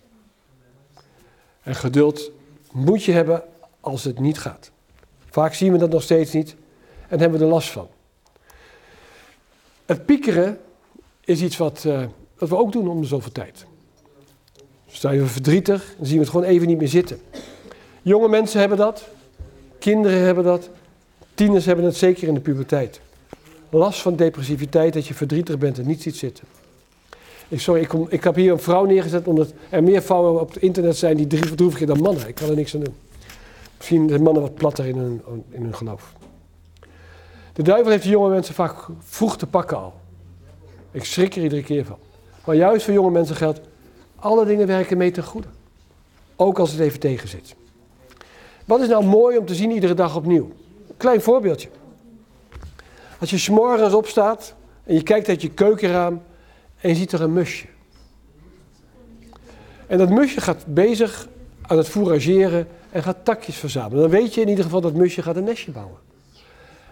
En 1.72 1.78
geduld 1.78 2.32
moet 2.72 3.04
je 3.04 3.12
hebben 3.12 3.44
als 3.80 4.04
het 4.04 4.20
niet 4.20 4.40
gaat. 4.40 4.72
Vaak 5.30 5.54
zien 5.54 5.72
we 5.72 5.78
dat 5.78 5.90
nog 5.90 6.02
steeds 6.02 6.34
niet 6.34 6.56
en 7.08 7.20
hebben 7.20 7.40
we 7.40 7.46
er 7.46 7.52
last 7.52 7.70
van. 7.70 7.88
Het 9.86 10.06
piekeren 10.06 10.60
is 11.22 11.42
iets 11.42 11.58
wat, 11.58 11.84
uh, 11.88 12.04
wat 12.38 12.50
we 12.50 12.58
ook 12.58 12.72
doen 12.72 12.88
om 12.88 13.02
de 13.02 13.08
zoveel 13.08 13.32
tijd. 13.32 13.66
Stel 14.88 15.12
je 15.12 15.26
verdrietig, 15.26 15.94
dan 15.98 16.06
zien 16.06 16.16
we 16.16 16.22
het 16.22 16.32
gewoon 16.32 16.46
even 16.46 16.68
niet 16.68 16.78
meer 16.78 16.88
zitten. 16.88 17.22
Jonge 18.02 18.28
mensen 18.28 18.60
hebben 18.60 18.78
dat, 18.78 19.08
kinderen 19.80 20.20
hebben 20.20 20.44
dat, 20.44 20.70
tieners 21.34 21.66
hebben 21.66 21.86
het 21.86 21.96
zeker 21.96 22.28
in 22.28 22.34
de 22.34 22.40
puberteit. 22.40 23.02
Last 23.70 24.02
van 24.02 24.16
depressiviteit, 24.16 24.94
dat 24.94 25.08
je 25.08 25.14
verdrietig 25.14 25.58
bent 25.58 25.80
en 25.80 25.88
niet 25.88 26.02
ziet 26.02 26.16
zitten. 26.16 26.48
Ik, 27.52 27.60
sorry, 27.60 27.82
ik, 27.82 27.88
kom, 27.88 28.08
ik 28.10 28.24
heb 28.24 28.36
hier 28.36 28.52
een 28.52 28.60
vrouw 28.60 28.86
neergezet 28.86 29.28
omdat 29.28 29.54
er 29.70 29.84
meer 29.84 30.02
vrouwen 30.02 30.42
op 30.42 30.54
het 30.54 30.64
internet 30.64 30.98
zijn 30.98 31.18
die 31.18 31.28
drie 31.28 31.46
verdroeviger 31.46 31.88
dan 31.88 32.02
mannen. 32.02 32.28
Ik 32.28 32.36
kan 32.36 32.50
er 32.50 32.56
niks 32.56 32.76
aan 32.76 32.84
doen. 32.84 32.96
Misschien 33.78 34.10
zijn 34.10 34.22
mannen 34.22 34.42
wat 34.42 34.54
platter 34.54 34.86
in 34.86 34.98
hun, 34.98 35.22
in 35.50 35.64
hun 35.64 35.76
geloof. 35.76 36.14
De 37.54 37.64
duivel 37.64 37.92
heeft 37.92 38.04
de 38.04 38.10
jonge 38.10 38.30
mensen 38.30 38.54
vaak 38.54 38.76
vroeg 39.00 39.38
te 39.38 39.48
pakken 39.48 39.78
al. 39.78 39.94
Ik 40.92 41.06
schrik 41.06 41.36
er 41.36 41.44
iedere 41.44 41.64
keer 41.64 41.86
van. 41.86 41.98
Maar 42.46 42.56
juist 42.56 42.86
voor 42.86 42.94
jonge 42.94 43.12
mensen 43.12 43.36
geldt, 43.36 43.62
alle 44.16 44.46
dingen 44.46 44.68
werken 44.68 44.98
mee 44.98 45.12
ten 45.12 45.24
goede. 45.24 45.48
Ook 46.36 46.60
als 46.60 46.72
het 46.72 46.80
even 46.80 47.00
tegen 47.00 47.28
zit. 47.28 47.56
Wat 48.66 48.80
is 48.80 48.88
nou 48.88 49.06
mooi 49.06 49.38
om 49.38 49.46
te 49.46 49.56
zien 49.56 49.72
iedere 49.72 49.94
dag 49.94 50.16
opnieuw? 50.16 50.52
Klein 50.98 51.22
voorbeeldje. 51.22 51.70
Als 53.20 53.30
je 53.30 53.38
s'morgens 53.38 53.94
opstaat 53.94 54.54
en 54.84 54.96
je 54.96 55.04
kijkt 55.04 55.30
uit 55.30 55.42
je 55.42 55.50
keukenraam 55.50 56.22
en 56.82 56.90
je 56.90 56.96
ziet 56.96 57.12
er 57.12 57.22
een 57.22 57.34
musje. 57.34 57.66
En 59.88 59.98
dat 59.98 60.10
musje 60.10 60.42
gaat 60.42 60.66
bezig 60.66 61.28
aan 61.62 61.78
het 61.78 61.88
fourageren 61.88 62.68
en 62.90 63.04
gaat 63.04 63.18
takjes 63.26 63.56
verzamelen. 63.56 64.02
Dan 64.02 64.20
weet 64.20 64.34
je 64.34 64.42
in 64.42 64.50
ieder 64.50 64.64
geval 64.64 64.82
dat 64.82 64.94
musje 64.94 65.22
gaat 65.22 65.36
een 65.36 65.44
nestje 65.44 65.72
bouwen. 65.72 65.98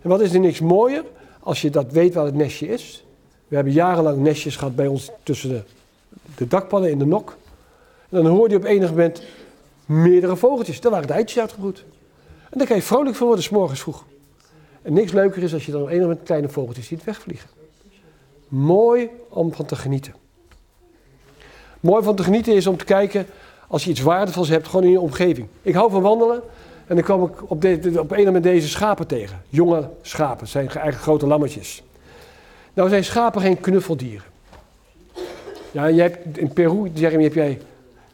En 0.01 0.09
wat 0.09 0.21
is 0.21 0.33
er 0.33 0.39
niks 0.39 0.59
mooier 0.59 1.03
als 1.39 1.61
je 1.61 1.69
dat 1.69 1.91
weet 1.91 2.13
waar 2.13 2.25
het 2.25 2.35
nestje 2.35 2.67
is? 2.67 3.03
We 3.47 3.55
hebben 3.55 3.73
jarenlang 3.73 4.17
nestjes 4.17 4.55
gehad 4.55 4.75
bij 4.75 4.87
ons 4.87 5.11
tussen 5.23 5.49
de, 5.49 5.63
de 6.35 6.47
dakpannen 6.47 6.91
in 6.91 6.99
de 6.99 7.05
nok. 7.05 7.37
En 8.09 8.23
dan 8.23 8.25
hoorde 8.25 8.53
je 8.53 8.59
op 8.59 8.65
enig 8.65 8.89
moment 8.89 9.23
meerdere 9.85 10.35
vogeltjes. 10.35 10.81
Daar 10.81 10.91
waren 10.91 11.07
de 11.07 11.13
eitjes 11.13 11.39
uitgebroed. 11.39 11.85
En 12.49 12.57
daar 12.57 12.67
kan 12.67 12.75
je 12.75 12.81
vrolijk 12.81 13.15
van 13.15 13.25
worden, 13.25 13.45
s 13.45 13.49
morgens 13.49 13.79
vroeg. 13.79 14.05
En 14.81 14.93
niks 14.93 15.11
leuker 15.11 15.43
is 15.43 15.53
als 15.53 15.65
je 15.65 15.71
dan 15.71 15.81
op 15.81 15.89
enig 15.89 16.01
moment 16.01 16.23
kleine 16.23 16.49
vogeltjes 16.49 16.87
ziet 16.87 17.03
wegvliegen. 17.03 17.58
Mooi 18.49 19.09
om 19.29 19.53
van 19.53 19.65
te 19.65 19.75
genieten. 19.75 20.13
Mooi 21.79 22.03
van 22.03 22.15
te 22.15 22.23
genieten 22.23 22.55
is 22.55 22.67
om 22.67 22.77
te 22.77 22.85
kijken 22.85 23.25
als 23.67 23.83
je 23.83 23.89
iets 23.89 24.01
waardevols 24.01 24.49
hebt, 24.49 24.67
gewoon 24.67 24.85
in 24.85 24.91
je 24.91 24.99
omgeving. 24.99 25.47
Ik 25.61 25.73
hou 25.73 25.91
van 25.91 26.01
wandelen 26.01 26.41
en 26.87 26.95
dan 26.95 27.03
kwam 27.03 27.23
ik 27.23 27.51
op, 27.51 27.61
de, 27.61 27.95
op 27.99 28.11
een 28.11 28.25
moment 28.25 28.43
deze 28.43 28.67
schapen 28.67 29.07
tegen. 29.07 29.41
Jonge 29.49 29.89
schapen, 30.01 30.47
zijn 30.47 30.67
eigenlijk 30.67 31.01
grote 31.01 31.27
lammetjes. 31.27 31.83
Nou 32.73 32.89
zijn 32.89 33.03
schapen 33.03 33.41
geen 33.41 33.59
knuffeldieren. 33.59 34.27
Ja, 35.71 35.89
jij 35.89 36.05
hebt, 36.05 36.37
in 36.37 36.53
Peru, 36.53 36.89
Jeremy, 36.93 37.23
heb 37.23 37.33
jij 37.33 37.59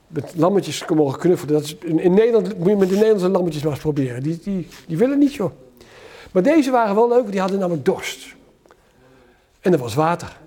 met 0.08 0.34
lammetjes 0.36 0.86
mogen 0.88 1.19
knuffelen. 1.19 1.54
Dat 1.54 1.63
is, 1.63 1.76
in, 1.76 2.13
Nederland 2.13 2.58
moet 2.58 2.69
je 2.69 2.76
met 2.76 2.89
de 2.89 2.95
Nederlandse 2.95 3.30
lammetjes 3.30 3.63
maar 3.63 3.71
eens 3.71 3.82
proberen. 3.82 4.24
Die, 4.24 4.39
die, 4.43 4.67
die 4.88 4.98
willen 4.98 5.19
niet, 5.19 5.34
joh. 5.34 5.52
Maar 6.32 6.43
deze 6.43 6.71
waren 6.71 6.95
wel 6.95 7.08
leuk, 7.08 7.32
die 7.32 7.39
hadden 7.39 7.60
namelijk 7.60 7.86
dorst. 7.86 8.36
En 9.65 9.73
er 9.73 9.80
was 9.80 9.93
water. 9.93 10.38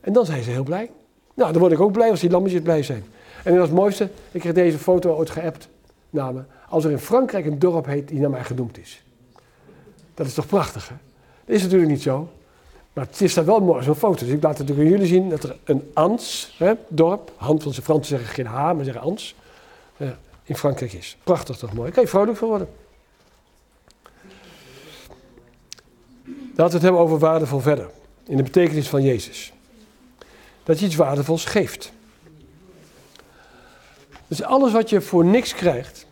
En 0.00 0.12
dan 0.12 0.26
zijn 0.26 0.42
ze 0.42 0.50
heel 0.50 0.62
blij. 0.62 0.90
Nou, 1.34 1.52
dan 1.52 1.60
word 1.60 1.72
ik 1.72 1.80
ook 1.80 1.92
blij 1.92 2.10
als 2.10 2.20
die 2.20 2.30
lammetjes 2.30 2.62
blij 2.62 2.82
zijn. 2.82 3.04
En 3.44 3.60
het 3.60 3.72
mooiste, 3.72 4.10
ik 4.30 4.40
kreeg 4.40 4.52
deze 4.52 4.78
foto 4.78 5.14
ooit 5.14 5.30
geappt 5.30 5.68
naar 6.10 6.34
me. 6.34 6.42
Als 6.68 6.84
er 6.84 6.90
in 6.90 6.98
Frankrijk 6.98 7.46
een 7.46 7.58
dorp 7.58 7.86
heet 7.86 8.08
die 8.08 8.20
naar 8.20 8.30
mij 8.30 8.44
genoemd 8.44 8.78
is. 8.78 9.02
Dat 10.14 10.26
is 10.26 10.34
toch 10.34 10.46
prachtig, 10.46 10.88
hè? 10.88 10.94
Dat 11.44 11.56
is 11.56 11.62
natuurlijk 11.62 11.90
niet 11.90 12.02
zo. 12.02 12.28
Maar 12.92 13.06
het 13.06 13.20
is 13.20 13.34
daar 13.34 13.44
wel 13.44 13.60
mooi, 13.60 13.82
zo'n 13.82 13.94
foto. 13.94 14.24
Dus 14.24 14.34
ik 14.34 14.42
laat 14.42 14.58
het 14.58 14.68
natuurlijk 14.68 14.86
aan 14.86 14.94
jullie 14.98 15.14
zien 15.14 15.28
dat 15.28 15.42
er 15.42 15.56
een 15.64 15.90
Ans, 15.94 16.54
hè, 16.58 16.72
dorp, 16.88 17.32
hand 17.36 17.62
van 17.62 17.72
zijn 17.72 17.84
Fransen 17.84 18.18
zeggen 18.18 18.34
geen 18.34 18.46
H, 18.46 18.72
maar 18.74 18.84
zeggen 18.84 19.02
Ans, 19.02 19.34
eh, 19.96 20.08
in 20.44 20.56
Frankrijk 20.56 20.92
is. 20.92 21.16
Prachtig 21.24 21.56
toch 21.56 21.72
mooi. 21.72 21.90
Kan 21.90 22.02
je 22.02 22.08
vrolijk 22.08 22.38
van 22.38 22.48
worden. 22.48 22.68
Laten 26.26 26.66
we 26.66 26.72
het 26.72 26.82
hebben 26.82 27.00
over 27.00 27.18
waardevol 27.18 27.60
verder. 27.60 27.88
In 28.28 28.36
de 28.36 28.42
betekenis 28.42 28.88
van 28.88 29.02
Jezus. 29.02 29.52
Dat 30.62 30.78
je 30.78 30.86
iets 30.86 30.96
waardevols 30.96 31.44
geeft. 31.44 31.92
Dus 34.26 34.42
alles 34.42 34.72
wat 34.72 34.90
je 34.90 35.00
voor 35.00 35.24
niks 35.24 35.54
krijgt, 35.54 36.06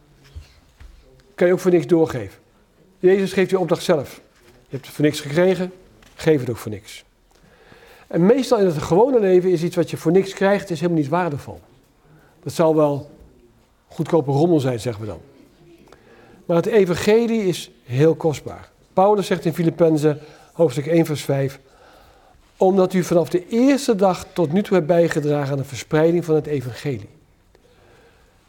kan 1.35 1.47
je 1.47 1.53
ook 1.53 1.61
voor 1.61 1.71
niks 1.71 1.87
doorgeven. 1.87 2.39
Jezus 2.99 3.33
geeft 3.33 3.51
je 3.51 3.59
opdracht 3.59 3.83
zelf. 3.83 4.21
Je 4.45 4.53
hebt 4.69 4.87
het 4.87 4.95
voor 4.95 5.05
niks 5.05 5.21
gekregen, 5.21 5.73
geef 6.15 6.41
het 6.41 6.51
ook 6.51 6.57
voor 6.57 6.71
niks. 6.71 7.05
En 8.07 8.27
meestal 8.27 8.59
in 8.59 8.67
het 8.67 8.79
gewone 8.79 9.21
leven 9.21 9.51
is 9.51 9.63
iets 9.63 9.77
wat 9.77 9.91
je 9.91 9.97
voor 9.97 10.13
niks 10.13 10.33
krijgt, 10.33 10.71
is 10.71 10.81
helemaal 10.81 11.01
niet 11.01 11.11
waardevol. 11.11 11.61
Dat 12.43 12.53
zal 12.53 12.77
wel 12.77 13.11
goedkope 13.89 14.31
rommel 14.31 14.61
zijn, 14.61 14.81
zeggen 14.81 15.03
we 15.03 15.09
dan. 15.09 15.21
Maar 16.47 16.57
het 16.57 16.67
evangelie 16.67 17.45
is 17.45 17.71
heel 17.85 18.15
kostbaar. 18.15 18.71
Paulus 18.93 19.27
zegt 19.27 19.45
in 19.45 19.55
Filippenzen, 19.55 20.21
hoofdstuk 20.53 20.87
1, 20.87 21.07
vers 21.07 21.23
5, 21.23 21.61
omdat 22.57 22.93
u 22.93 23.03
vanaf 23.03 23.29
de 23.29 23.49
eerste 23.49 23.95
dag 23.95 24.27
tot 24.33 24.53
nu 24.53 24.63
toe 24.63 24.75
hebt 24.75 24.87
bijgedragen 24.87 25.53
aan 25.53 25.59
de 25.59 25.65
verspreiding 25.65 26.25
van 26.25 26.35
het 26.35 26.47
evangelie. 26.47 27.09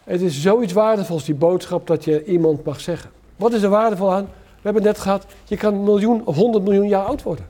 Het 0.04 0.22
is 0.22 0.42
zoiets 0.42 0.74
waardevols, 0.74 1.26
die 1.26 1.36
boodschap, 1.36 1.88
dat 1.88 2.04
je 2.04 2.26
iemand 2.26 2.64
mag 2.64 2.80
zeggen. 2.80 3.10
Wat 3.36 3.54
is 3.54 3.62
er 3.62 3.70
waardevol 3.70 4.14
aan? 4.14 4.24
We 4.24 4.64
hebben 4.64 4.84
het 4.84 4.92
net 4.92 5.02
gehad, 5.02 5.26
je 5.44 5.58
kan 5.58 5.74
een 5.74 5.84
miljoen 5.84 6.26
of 6.26 6.36
honderd 6.36 6.64
miljoen 6.64 6.88
jaar 6.88 7.06
oud 7.06 7.24
worden. 7.24 7.48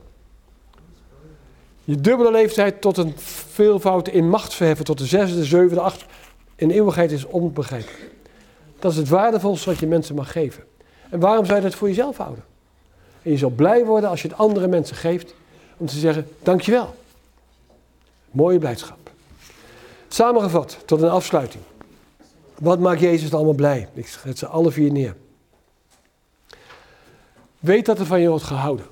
Je 1.84 2.00
dubbele 2.00 2.30
leeftijd 2.30 2.80
tot 2.80 2.96
een 2.96 3.12
veelvoud 3.16 4.08
in 4.08 4.28
macht 4.28 4.54
verheffen, 4.54 4.84
tot 4.84 4.98
de 4.98 5.06
zesde, 5.06 5.36
de 5.36 5.44
zevende, 5.44 5.80
acht 5.80 6.04
in 6.56 6.70
eeuwigheid 6.70 7.12
is 7.12 7.26
onbegrijpelijk. 7.26 8.10
Dat 8.78 8.92
is 8.92 8.96
het 8.96 9.08
waardevolste 9.08 9.70
wat 9.70 9.78
je 9.78 9.86
mensen 9.86 10.14
mag 10.14 10.32
geven. 10.32 10.64
En 11.10 11.20
waarom 11.20 11.44
zou 11.44 11.56
je 11.56 11.64
dat 11.64 11.74
voor 11.74 11.88
jezelf 11.88 12.16
houden? 12.16 12.44
En 13.22 13.30
je 13.30 13.36
zal 13.36 13.50
blij 13.50 13.84
worden 13.84 14.10
als 14.10 14.22
je 14.22 14.28
het 14.28 14.38
andere 14.38 14.68
mensen 14.68 14.96
geeft, 14.96 15.34
om 15.78 15.86
te 15.86 15.98
zeggen, 15.98 16.28
dankjewel. 16.42 16.94
Mooie 18.30 18.58
blijdschap. 18.58 19.10
Samengevat, 20.08 20.78
tot 20.84 21.02
een 21.02 21.08
afsluiting. 21.08 21.62
Wat 22.58 22.78
maakt 22.78 23.00
Jezus 23.00 23.32
allemaal 23.32 23.54
blij? 23.54 23.88
Ik 23.92 24.06
zet 24.06 24.38
ze 24.38 24.46
alle 24.46 24.70
vier 24.70 24.92
neer. 24.92 25.16
Weet 27.58 27.86
dat 27.86 27.98
er 27.98 28.06
van 28.06 28.20
je 28.20 28.28
wordt 28.28 28.44
gehouden. 28.44 28.86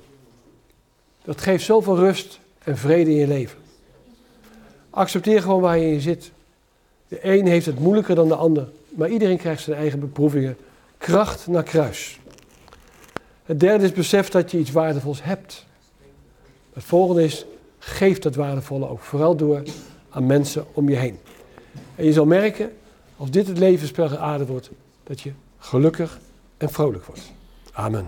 Dat 1.23 1.41
geeft 1.41 1.65
zoveel 1.65 1.95
rust 1.95 2.39
en 2.63 2.77
vrede 2.77 3.09
in 3.09 3.15
je 3.15 3.27
leven. 3.27 3.59
Accepteer 4.89 5.41
gewoon 5.41 5.61
waar 5.61 5.77
je 5.77 5.91
in 5.91 6.01
zit. 6.01 6.31
De 7.07 7.19
een 7.21 7.47
heeft 7.47 7.65
het 7.65 7.79
moeilijker 7.79 8.15
dan 8.15 8.27
de 8.27 8.35
ander, 8.35 8.69
maar 8.89 9.09
iedereen 9.09 9.37
krijgt 9.37 9.63
zijn 9.63 9.77
eigen 9.77 9.99
beproevingen. 9.99 10.57
Kracht 10.97 11.47
naar 11.47 11.63
kruis. 11.63 12.19
Het 13.43 13.59
derde 13.59 13.83
is 13.83 13.91
besef 13.91 14.29
dat 14.29 14.51
je 14.51 14.57
iets 14.57 14.71
waardevols 14.71 15.23
hebt. 15.23 15.65
Het 16.77 16.85
volgende 16.85 17.23
is, 17.23 17.45
geef 17.79 18.19
dat 18.19 18.35
waardevolle 18.35 18.87
ook 18.87 18.99
vooral 18.99 19.35
door 19.35 19.63
aan 20.09 20.25
mensen 20.25 20.65
om 20.73 20.89
je 20.89 20.95
heen. 20.95 21.19
En 21.95 22.05
je 22.05 22.13
zal 22.13 22.25
merken, 22.25 22.71
als 23.15 23.31
dit 23.31 23.47
het 23.47 23.57
levensspel 23.57 24.17
aarde 24.17 24.45
wordt, 24.45 24.69
dat 25.03 25.21
je 25.21 25.31
gelukkig 25.57 26.19
en 26.57 26.69
vrolijk 26.69 27.05
wordt. 27.05 27.31
Amen. 27.73 28.07